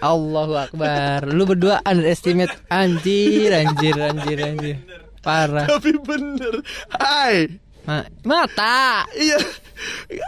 [0.00, 1.28] Allahu Akbar.
[1.28, 2.52] Lu berdua underestimate.
[2.68, 4.76] Anjir anjir anjir anjir
[5.24, 5.64] Parah.
[5.66, 6.60] Tapi bener.
[6.94, 7.48] I
[7.82, 9.08] Ma- Mata.
[9.10, 9.38] Iya.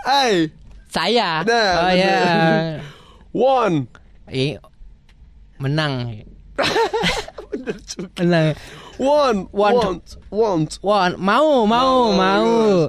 [0.04, 0.48] I
[0.88, 1.44] Saya?
[1.44, 2.00] Nah, Oh bener.
[2.00, 2.20] ya
[3.30, 3.76] one
[4.26, 4.56] Ih,
[5.56, 6.24] Menang.
[7.46, 8.08] Bener juga.
[8.18, 8.46] Menang.
[8.96, 9.76] One One.
[9.76, 12.88] want want Wah mau mau Mau, mau.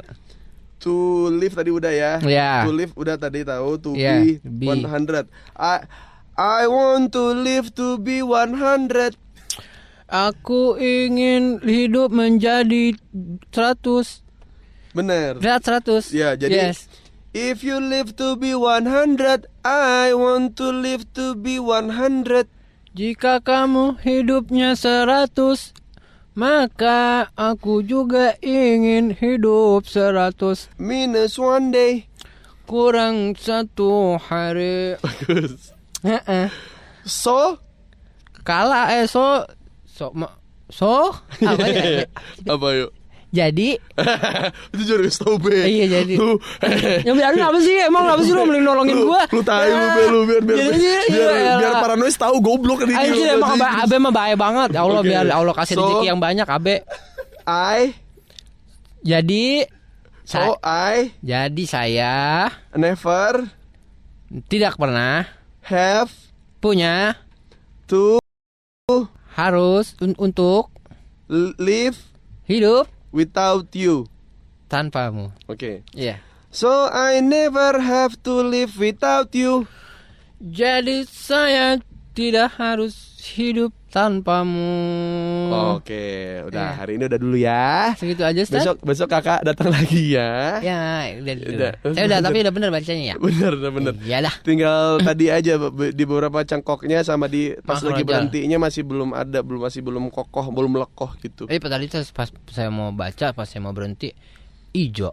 [0.79, 0.93] To
[1.27, 2.11] live tadi udah ya.
[2.23, 2.63] Ya.
[2.63, 4.67] to live udah tadi tahu to Ya, be, be.
[4.71, 5.83] 100 I
[6.37, 9.19] I want to live to be 100
[10.07, 12.95] Aku ingin hidup menjadi
[13.51, 14.23] seratus
[14.95, 16.87] bener Berat seratus Ya, jadi Yes
[17.37, 22.49] If you live to be 100, I want to live to be 100.
[22.97, 25.75] Jika kamu hidupnya seratus
[26.33, 31.93] Maka aku juga ingin hidup seratus Minus one day.
[32.63, 35.75] Kurang satu hari Bagus.
[36.07, 36.47] Heeh.
[37.03, 37.59] So,
[38.47, 39.43] Kala eh so
[39.97, 40.37] So ma-
[40.69, 41.09] So?
[41.41, 42.05] Apa ya?
[42.45, 42.91] Apa yuk?
[43.27, 43.75] Jadi?
[44.71, 44.83] Itu
[45.19, 45.67] tau be.
[45.67, 46.15] Iya, jadi.
[46.15, 46.39] Lu,
[47.03, 47.75] Ya biarin apa sih?
[47.83, 49.27] Emang apa sih lu mending nolongin gua?
[49.27, 50.19] lu tahu lu be lu.
[50.23, 52.95] Biar biar Jadi, biar, biar, paranoid tahu goblok ini.
[52.95, 54.69] Anjir emang abe, abe mah bahaya banget.
[54.71, 56.75] Ya Allah biar Allah kasih So- rezeki yang banyak Abe
[57.47, 57.95] I?
[59.03, 59.67] Jadi
[60.23, 61.11] so I?
[61.19, 63.47] Jadi saya never
[64.27, 65.23] Tidak pernah
[65.63, 66.11] have
[66.59, 67.15] Punya
[67.87, 68.19] to
[69.37, 70.73] Harus un- Untuk
[71.61, 72.01] live
[72.49, 74.09] Hidup without you.
[74.65, 75.85] Tanpamu Oke.
[75.93, 76.17] Iya
[76.49, 79.69] So I never have to live without you.
[80.41, 81.77] Jadi saya
[82.17, 84.67] tidak harus hidup tanpamu.
[85.79, 86.77] Oke, udah Iya.
[86.77, 87.95] hari ini udah dulu ya.
[87.95, 88.59] Segitu aja, Ustaz.
[88.61, 90.59] Besok besok kakak datang lagi ya.
[90.59, 91.47] Ya, udah, udah.
[91.55, 91.71] Udah.
[91.95, 93.15] Saya udah, tapi udah bener bacanya ya.
[93.17, 93.93] Bener, bener.
[94.03, 94.33] Iya dah.
[94.43, 98.09] Tinggal tadi aja di beberapa cangkoknya sama di pas Makro lagi aja.
[98.09, 101.43] berhentinya masih belum ada, belum masih belum kokoh, belum lekoh gitu.
[101.47, 104.11] Eh, tadi pas saya mau baca, pas saya mau berhenti,
[104.71, 105.11] ijo.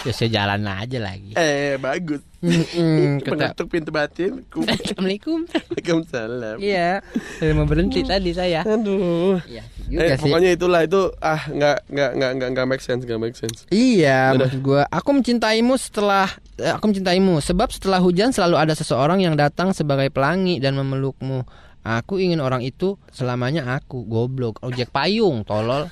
[0.00, 1.36] Ya saya jalan aja lagi.
[1.36, 2.24] Eh bagus.
[2.40, 4.40] Mm-mm, Mengetuk pintu batin.
[4.48, 5.44] Assalamualaikum.
[5.44, 6.56] Waalaikumsalam.
[6.56, 7.04] Iya,
[7.36, 8.64] saya mau berhenti tadi saya.
[8.64, 9.36] Aduh.
[9.44, 13.36] Iya, Eh, pokoknya itulah itu ah nggak nggak nggak nggak nggak make sense nggak make
[13.36, 13.66] sense.
[13.68, 14.46] Iya, Udah.
[14.48, 19.34] maksud gue, aku mencintaimu setelah eh, aku mencintaimu sebab setelah hujan selalu ada seseorang yang
[19.34, 21.42] datang sebagai pelangi dan memelukmu.
[21.80, 25.88] Aku ingin orang itu selamanya aku, goblok, ojek payung, tolol.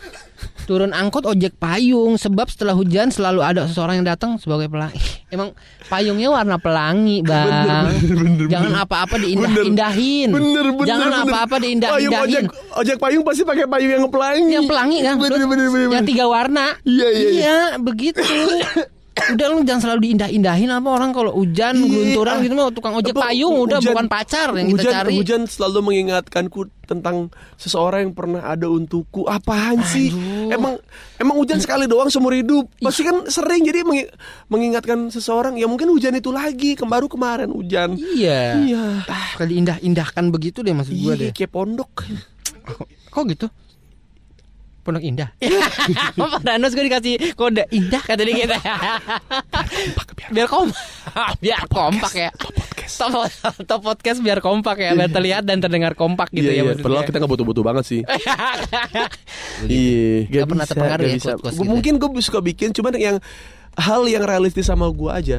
[0.68, 5.00] Turun angkot ojek payung sebab setelah hujan selalu ada seseorang yang datang sebagai pelangi.
[5.34, 5.56] Emang
[5.88, 7.88] payungnya warna pelangi, Bang.
[8.52, 10.28] Jangan apa-apa diindah-indahin.
[10.28, 10.88] Bener bener.
[10.92, 11.24] Jangan bener.
[11.24, 12.44] apa-apa Payung diindah-indahin.
[12.44, 12.44] ojek
[12.76, 14.52] ojek payung pasti pakai payung yang pelangi.
[14.52, 15.14] Yang pelangi kan?
[15.16, 15.88] Bener bener bener.
[15.88, 16.10] Yang bener.
[16.12, 16.66] tiga warna.
[16.84, 17.58] Iya, iya, iya.
[17.80, 18.20] begitu.
[19.30, 22.40] udah lu jangan selalu diindah-indahin apa orang kalau hujan Iya, gelunturan ah.
[22.40, 25.12] gitu mah tukang ojek Apa, payung udah hujan- bukan pacar yang hujan, kita cari.
[25.14, 27.16] Hujan selalu mengingatkanku tentang
[27.54, 29.24] seseorang yang pernah ada untukku.
[29.24, 30.08] Apaan sih?
[30.08, 30.48] Aduh.
[30.50, 30.74] Emang
[31.16, 32.64] emang hujan sekali doang seumur hidup.
[32.78, 34.08] Pasti kan sering jadi mengi-
[34.46, 35.54] mengingatkan seseorang.
[35.54, 36.74] Ya mungkin hujan itu lagi.
[36.78, 37.92] Baru kemarin hujan.
[37.92, 38.56] Iya.
[38.58, 38.84] Iya.
[39.04, 41.30] Ah, kalau diindah-indahkan begitu deh maksud Iya, deh.
[41.30, 42.08] kayak pondok.
[43.08, 43.46] Kok gitu?
[44.88, 45.28] Pondok Indah.
[46.16, 48.56] Pak Danos gue dikasih kode indah kata dia gitu.
[50.32, 50.80] biar kompak.
[51.44, 52.30] biar kompak ya.
[52.88, 53.28] Top,
[53.68, 56.72] top podcast biar kompak ya, biar terlihat dan terdengar kompak gitu iya, ya iya.
[56.72, 56.86] maksudnya.
[56.88, 58.00] Padahal kita nggak butuh-butuh banget sih.
[59.68, 61.34] Iya, Nggak pernah terpengaruh ya bisa.
[61.34, 61.68] quotes-quotes Gua-.
[61.68, 63.16] Mungkin gue suka bikin, cuman yang
[63.74, 65.38] hal yang realistis sama gue aja.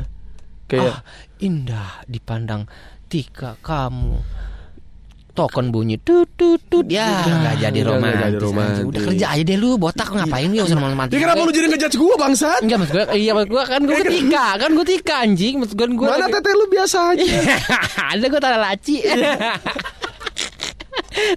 [0.70, 1.08] Kayak Ah,
[1.42, 2.68] indah dipandang
[3.10, 4.20] Tika kamu
[5.40, 6.86] Token bunyi tut tut tut.
[6.92, 8.84] Ya nggak jadi romantis jadi romantis.
[8.84, 11.16] Udah kerja aja deh lu Botak ngapain ya usah romantis.
[11.16, 12.60] Ya kenapa lu jadi ngejudge gue bangsat?
[12.60, 15.56] Enggak maksud gue Iya maksud gue kan gue ketika Kan gue tika anjing.
[15.64, 17.26] Maksud gue gue Mana teteh lu biasa aja?
[18.12, 18.98] Ada gue taruh laci.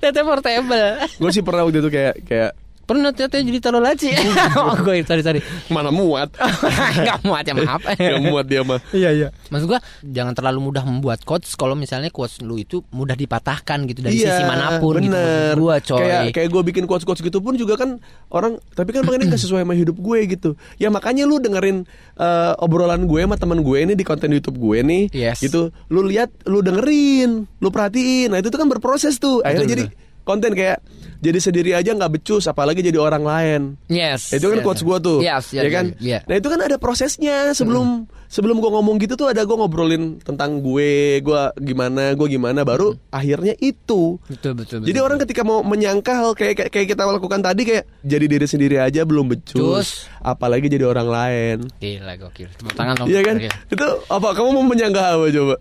[0.03, 0.87] Tete portable.
[1.19, 2.51] Gue sih pernah waktu itu kayak kayak
[2.93, 4.13] Pernah tete jadi taruh laci
[4.61, 5.41] Oh gue sorry sorry
[5.73, 6.37] mana muat,
[7.09, 8.85] Gak muat ya maaf gak muat dia mah.
[8.93, 9.29] Iya iya.
[9.49, 14.05] Maksud gua jangan terlalu mudah membuat quotes kalau misalnya quotes lu itu mudah dipatahkan gitu
[14.05, 15.09] dari sisi mana pun gitu.
[15.09, 15.55] Iya, bener.
[15.57, 16.05] Gua coy.
[16.05, 17.97] Kayak kayak gue bikin quotes quotes gitu pun juga kan
[18.29, 20.51] orang tapi kan ini gak sesuai sama hidup gue gitu.
[20.77, 21.89] Ya makanya lu dengerin
[22.21, 25.03] eh, obrolan gue sama teman gue ini di konten YouTube gue nih.
[25.17, 25.41] Yes.
[25.41, 25.73] Gitu.
[25.89, 28.37] Lu lihat, lu dengerin, lu perhatiin.
[28.37, 29.41] Nah itu tuh kan berproses tuh.
[29.41, 29.85] Akhirnya Betul, jadi
[30.23, 30.79] konten kayak
[31.23, 33.61] jadi sendiri aja nggak becus apalagi jadi orang lain.
[33.87, 34.35] yes.
[34.35, 34.67] Itu kan yes.
[34.67, 35.87] quotes gue tuh, Yes, yes, ya kan?
[36.03, 36.19] Iya.
[36.27, 40.59] Nah itu kan ada prosesnya sebelum sebelum gue ngomong gitu tuh ada gue ngobrolin tentang
[40.59, 44.19] gue, gue gimana, gue gimana, baru akhirnya itu.
[44.27, 44.89] Betul betul betul.
[44.91, 48.77] Jadi orang ketika mau menyangka hal kayak kayak, kita lakukan tadi kayak jadi diri sendiri
[48.83, 49.89] aja belum becus, Becus.
[50.19, 51.57] apalagi jadi orang lain.
[51.79, 52.51] gila gokil.
[52.59, 53.07] Tepuk tangan dong.
[53.07, 53.37] Iya kan?
[53.71, 54.29] Itu apa?
[54.35, 55.55] Kamu mau menyangka apa coba?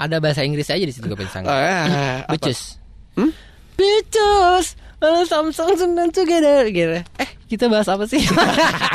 [0.00, 2.32] Ada bahasa Inggris aja di situ gue pengen Ah, apa?
[2.32, 2.80] Becus.
[3.12, 3.28] Hmm?
[3.80, 4.76] Becus.
[5.00, 7.00] Uh, Samsung and together gitu.
[7.16, 8.20] Eh, kita bahas apa sih?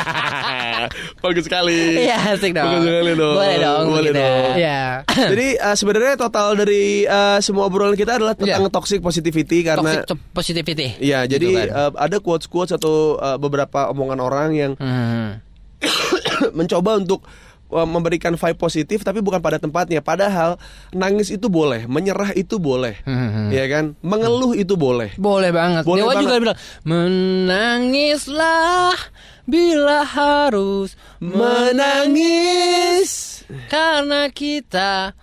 [1.22, 2.06] Bagus sekali.
[2.06, 2.62] Iya, asik dong.
[2.62, 3.34] Bagus sekali dong.
[3.34, 3.84] Boleh dong.
[3.90, 4.22] Boleh kita.
[4.22, 4.54] dong.
[4.54, 4.80] Iya.
[5.34, 8.70] Jadi uh, sebenarnya total dari uh, semua obrolan kita adalah tentang Iya.
[8.70, 10.94] toxic positivity karena Toxic positivity.
[11.02, 11.66] Iya, Gitu jadi kan.
[11.74, 15.42] uh, ada quotes quotes atau uh, beberapa omongan orang yang Hmm.
[16.58, 17.26] mencoba untuk
[17.66, 19.98] memberikan vibe positif tapi bukan pada tempatnya.
[19.98, 20.56] Padahal
[20.90, 23.02] nangis itu boleh, menyerah itu boleh.
[23.02, 23.50] Hmm.
[23.50, 23.98] Ya kan?
[24.00, 25.12] Mengeluh itu boleh.
[25.18, 25.82] Boleh banget.
[25.82, 26.24] Boleh Dewa banget.
[26.24, 28.94] juga bilang menangislah
[29.46, 33.10] bila harus Menangis.
[33.66, 35.14] karena kita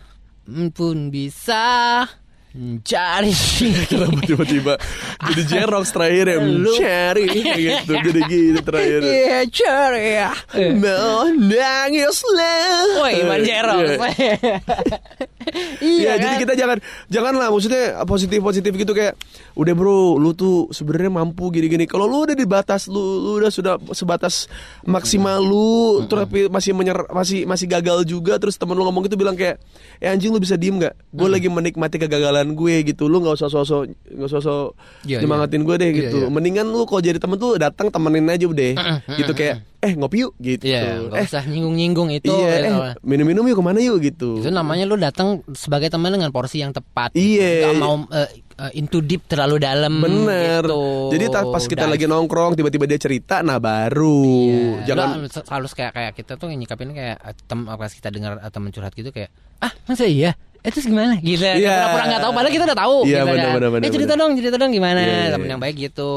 [0.71, 2.07] pun bisa
[2.53, 3.33] mencari.
[3.89, 4.77] Kenapa tiba-tiba
[5.25, 6.37] jadi Jerox terakhir ya.
[6.37, 7.25] Mencari
[7.65, 10.29] gitu Jadi gitu terakhir Iya cari ya.
[10.77, 12.61] Menangislah
[13.01, 13.97] Woi, Iman Jerox.
[15.43, 15.61] Iya.
[15.93, 16.41] Iya, iya jadi kan?
[16.47, 16.77] kita jangan
[17.07, 19.19] janganlah maksudnya positif positif gitu kayak
[19.53, 21.85] udah bro, lu tuh sebenarnya mampu gini-gini.
[21.85, 24.47] Kalau lu udah di batas lu, lu udah sudah sebatas
[24.83, 29.15] maksimal lu, terus tapi masih menyer masih masih gagal juga, terus temen lu ngomong gitu
[29.15, 29.59] bilang kayak,
[29.99, 30.95] eh anjing lu bisa diem nggak?
[31.11, 34.69] Gue lagi menikmati kegagalan gue gitu, lu nggak usah sosok nggak usah sosok
[35.03, 36.17] Iya, nyemangatin gue deh Iya, gitu.
[36.25, 36.27] iya.
[36.31, 38.73] Mendingan lu kalau jadi temen tuh datang temenin aja deh,
[39.19, 40.63] gitu kayak, eh ngopi yuk gitu.
[40.63, 42.31] Iya, nggak eh usah nyinggung-nyinggung itu.
[42.31, 43.03] iya, eh gitu.
[43.03, 44.39] minum-minum yuk ke mana yuk gitu.
[44.39, 47.11] Itu namanya lu datang sebagai teman dengan porsi yang tepat.
[47.11, 47.67] Iya.
[47.67, 48.29] Gak mau eh,
[48.63, 49.99] eh, into deep terlalu dalam.
[49.99, 50.63] Bener.
[50.63, 51.11] gitu.
[51.11, 54.95] Jadi pas kita lagi nongkrong tiba-tiba dia cerita, nah baru Iya.
[54.95, 58.63] jangan Lu harus kayak kayak kita tuh nyikapin kayak eh, tem pas kita dengar atau
[58.71, 59.29] curhat gitu kayak
[59.59, 60.31] ah masa iya
[60.63, 61.19] Eh, terus gimana?
[61.19, 61.43] Gitu.
[61.43, 61.59] Iya.
[61.59, 63.53] Pura-pura nggak tahu padahal kita udah tahu Iya, gitu bener, kan.
[63.59, 64.21] bener, bener, eh cerita bener.
[64.23, 64.99] dong, cerita dong gimana?
[65.03, 65.51] Iya, iya, Temen iya.
[65.51, 66.11] yang baik gitu.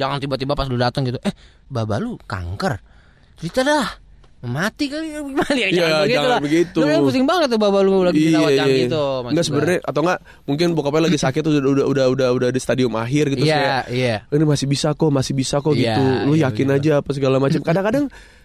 [0.00, 1.34] Jangan tiba-tiba pas lu datang gitu, eh
[1.68, 2.80] baba lu kanker.
[3.40, 3.86] Cerita dah.
[4.44, 5.68] Mati kali gimana ya?
[5.72, 6.40] Iya, jangan lah.
[6.44, 6.76] begitu.
[6.84, 8.84] Lu pusing banget tuh baba lu lagi dirawat yang iya.
[8.84, 9.04] gitu.
[9.24, 12.60] Enggak sebenarnya atau enggak mungkin bokapnya lagi sakit tuh udah udah udah udah, udah di
[12.60, 14.16] stadium akhir gitu terus Iya, kayak, iya.
[14.28, 16.02] ini masih bisa kok, masih bisa kok Iya, gitu.
[16.28, 16.76] Lu iya, yakin bener.
[16.76, 17.60] aja apa segala macam.
[17.72, 18.04] Kadang-kadang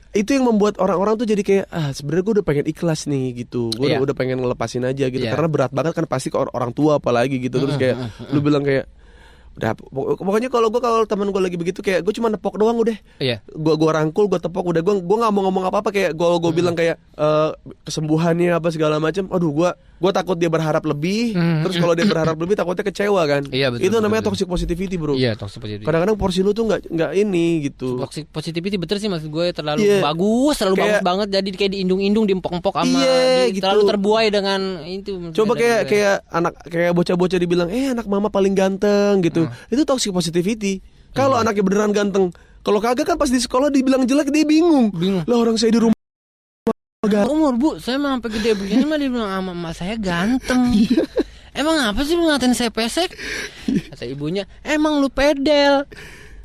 [0.09, 3.69] itu yang membuat orang-orang tuh jadi kayak ah sebenarnya gue udah pengen ikhlas nih gitu
[3.69, 4.01] gue Iya.
[4.01, 5.35] udah pengen ngelepasin aja gitu Iya.
[5.35, 7.93] karena berat banget kan pasti ke or- orang tua apalagi gitu terus kayak
[8.33, 8.89] lu bilang kayak
[9.59, 12.79] udah pok- pokoknya kalau gue kalau teman gue lagi begitu kayak gue cuma nepok doang
[12.79, 12.95] udah.
[13.19, 13.43] Iya.
[13.51, 14.79] gua gua rangkul gua tepok udah.
[14.79, 17.51] Gua gua nggak mau ngomong apa apa kayak gua gua bilang kayak eh,
[17.83, 19.69] kesembuhannya apa segala macam aduh gua
[19.99, 21.61] gua takut dia berharap lebih Hmm.
[21.61, 24.31] terus kalau dia berharap lebih takutnya kecewa kan Iya, betul, itu betul, namanya betul.
[24.33, 25.83] toxic positivity bro Iya, toxic positivity.
[25.83, 29.83] kadang-kadang porsi lu tuh nggak nggak ini gitu Toxic positivity betul sih maksud gue terlalu
[29.83, 29.99] Iya.
[30.01, 33.61] bagus, terlalu Kayak- bagus banget jadi kayak diindung-indung, diempok-empok sama Iya, di- gitu.
[33.61, 35.11] terlalu terbuai dengan itu.
[35.31, 39.45] Coba kayak dari- kayak anak kayak bocah-bocah dibilang, "Eh, anak mama paling ganteng." gitu.
[39.45, 39.53] Hmm.
[39.67, 40.79] Itu toxic positivity.
[41.09, 41.43] Kalau Iya.
[41.43, 42.31] anaknya beneran ganteng,
[42.61, 44.89] kalau kagak kan pas di sekolah dibilang jelek dia bingung.
[44.91, 45.25] Bingung.
[45.25, 45.97] Lah orang saya di rumah
[47.07, 50.63] umur bu, saya mah sampai gede begini mah dia bilang sama emak saya ganteng.
[51.49, 51.65] Iya.
[51.65, 53.09] Emang apa sih ngatain saya pesek?
[53.89, 55.83] Kata ibunya, emang lu pedel.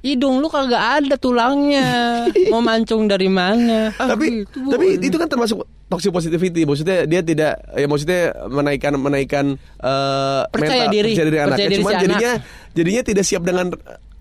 [0.01, 2.25] Hidung lu kagak ada tulangnya.
[2.53, 3.93] Mau mancung dari mana?
[3.95, 4.71] Ah, tapi gitu, Bu.
[4.75, 6.65] tapi itu kan termasuk toxic positivity.
[6.65, 9.45] Maksudnya dia tidak ya maksudnya menaikkan menaikkan
[9.79, 11.15] eh, Percaya diri.
[11.15, 11.67] percaya diri Percaya anaknya.
[11.69, 12.03] diri Cuman si anak.
[12.07, 12.33] jadinya
[12.75, 13.67] jadinya tidak siap dengan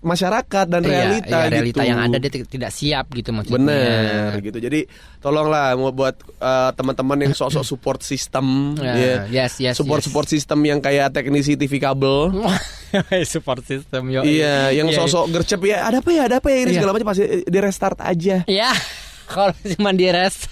[0.04, 1.88] masyarakat dan Iya, realita iya, realita gitu.
[1.88, 3.56] yang ada dia tidak siap gitu maksudnya.
[3.58, 4.58] Bener gitu.
[4.60, 4.80] Jadi
[5.18, 9.14] tolonglah mau buat eh, teman-teman yang sosok support system, Ya, ya.
[9.26, 10.06] yes, yes, support yes.
[10.06, 12.30] support system yang kayak teknisi TV kabel.
[13.26, 14.22] support system yo.
[14.22, 16.78] Iya, yang Iya, sosok gercep ya ada apa ya ada apa ya ini Iya.
[16.78, 18.36] segala macam pasti di restart aja.
[18.46, 18.70] Ya,
[19.28, 20.48] kalau cuma di res.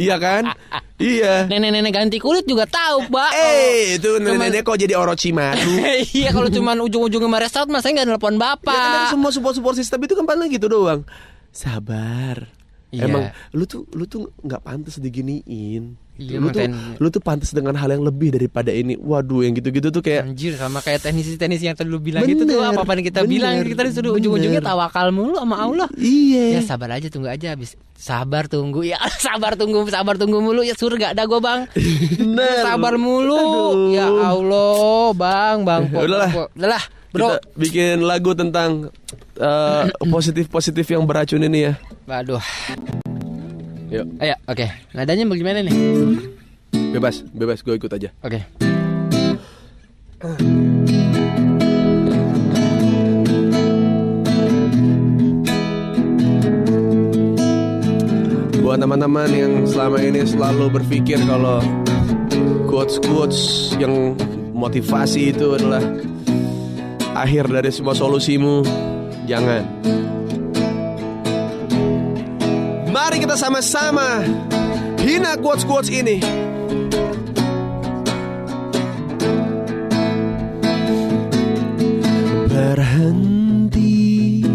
[0.00, 0.52] iya kan?
[1.00, 1.46] iya.
[1.48, 3.30] Nenek-nenek ganti kulit juga tahu, Pak.
[3.34, 5.80] Eh, itu nenek-nenek kok jadi Orochimaru.
[6.18, 9.10] iya, kalau cuma ujung-ujungnya sama restart mah saya nggak nelpon Ya kan Bapak.
[9.12, 11.04] semua support support system itu kan paling gitu doang.
[11.52, 12.48] Sabar.
[12.92, 13.08] Iya.
[13.08, 15.96] Emang lu tuh lu tuh nggak pantas diginiin.
[16.12, 18.94] Iya, lu tuh makanya- lu tuh pantas dengan hal yang lebih daripada ini.
[18.94, 22.52] Waduh, yang gitu-gitu tuh kayak Anjir sama kayak teknisi-teknisi yang tadi lu bilang gitu tuh
[22.54, 24.70] Bener, apa-apa yang kita bener, bilang kita disuruh ujung-ujungnya bener.
[24.70, 25.88] tawakal mulu sama Allah.
[25.94, 26.56] iya.
[26.56, 30.74] Ya sabar aja tunggu aja habis sabar tunggu ya sabar tunggu sabar tunggu mulu ya
[30.74, 31.60] surga ada gua bang
[32.18, 32.60] Bener.
[32.60, 33.90] sabar mulu Aduh.
[33.90, 36.30] ya Allah bang bang Ya udahlah.
[36.52, 38.92] udahlah bro Kita bikin lagu tentang
[39.36, 41.74] eh, positif-positif yang beracun ini ya.
[42.04, 42.42] Waduh
[43.92, 44.64] Yuk, ayo oke
[44.96, 45.76] nadanya bagaimana nih
[46.96, 48.08] bebas, bebas gue ikut aja.
[48.24, 48.40] oke
[58.64, 61.60] Buat teman-teman yang selama ini selalu berpikir kalau
[62.72, 64.16] quotes-quotes yang
[64.56, 65.84] motivasi itu adalah
[67.12, 68.64] akhir dari semua solusimu,
[69.28, 69.68] jangan.
[73.02, 74.22] Mari kita sama-sama
[75.02, 76.22] hina quotes-quotes ini.
[82.46, 84.46] Berhenti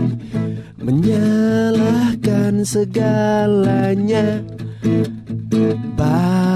[0.79, 4.39] menyalahkan segalanya
[5.99, 6.46] bangsa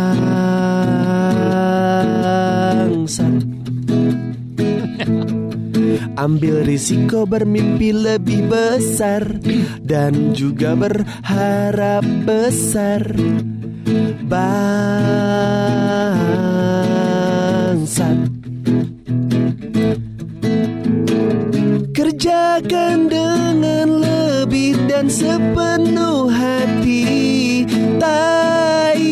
[6.21, 9.25] Ambil risiko bermimpi lebih besar
[9.81, 13.01] Dan juga berharap besar.
[14.29, 14.69] Bangsat.
[21.89, 27.65] Kerjakan dengan lebih dan sepenuh hati.
[27.97, 29.09] Tai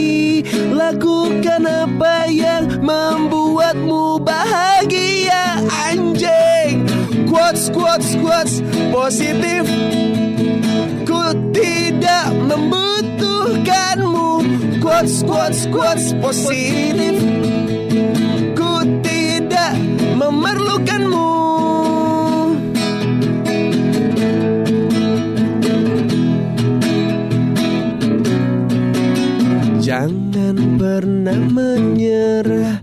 [0.77, 5.65] Lakukan apa yang membuatmu bahagia.
[5.89, 6.18] Anjing
[7.49, 8.53] Quotes, quotes, quotes
[8.93, 9.65] Positif.
[11.01, 14.45] Ku tidak membutuhkanmu.
[14.77, 17.17] Quotes, quotes, quotes Positif.
[18.53, 19.73] Ku tidak
[20.13, 21.33] memerlukanmu.
[29.81, 32.77] Jangan pernah menyerah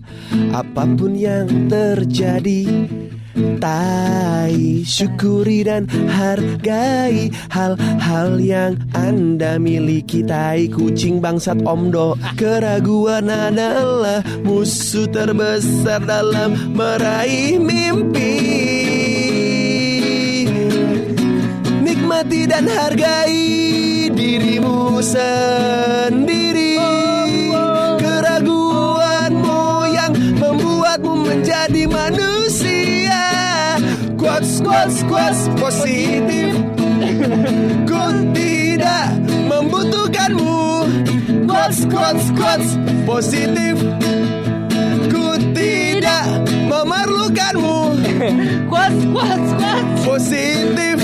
[0.50, 3.05] Apa pun yang terjadi
[3.36, 10.24] Tai syukuri dan hargai Hal-hal yang anda miliki.
[10.24, 18.40] Tai kucing bangsat omdo Keraguan adalah musuh terbesar dalam meraih mimpi.
[21.84, 26.80] Nikmati dan hargai dirimu sendiri.
[28.00, 29.60] Keraguanmu
[29.92, 32.35] yang membuatmu menjadi manusia
[34.66, 36.50] Quotes, quotes positif.
[37.86, 38.02] Ku
[38.34, 39.14] tidak
[39.46, 40.58] membutuhkanmu.
[41.46, 42.70] Quotes, quotes, quotes
[43.06, 43.78] positif.
[45.06, 46.26] Ku tidak
[46.66, 47.94] memerlukanmu.
[48.66, 50.98] Quotes quotes quotes positif.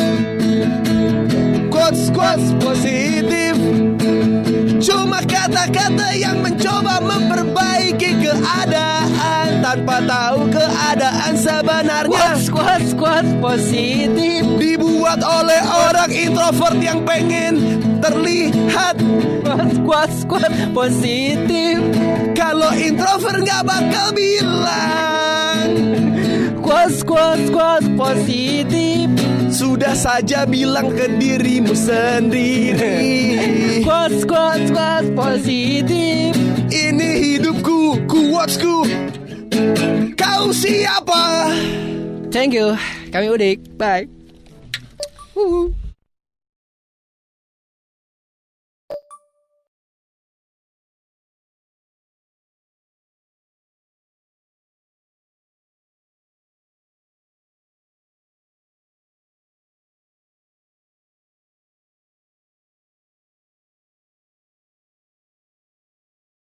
[1.71, 3.52] Quotes quotes positif
[4.83, 14.43] Kata-kata yang mencoba memperbaiki keadaan Tanpa tahu keadaan sebenarnya Squat, squat, squat, positif.
[14.59, 18.99] Dibuat oleh orang introvert yang pengen terlihat
[19.47, 21.79] Squat, squat, squat, positif.
[22.35, 25.69] Kalau introvert nggak bakal bilang
[26.59, 29.22] Squat, squat, squat, positif.
[29.63, 32.99] Sudah saja bilang ke dirimu sendiri
[33.79, 36.35] Squat, squat, squat, positif.
[36.67, 38.83] Ini hidupku, quotesku
[40.19, 41.55] Kau siapa?
[42.35, 42.75] Thank you.
[43.15, 43.63] Kami udik.
[43.79, 44.11] Bye.
[45.39, 45.71] Wuhu.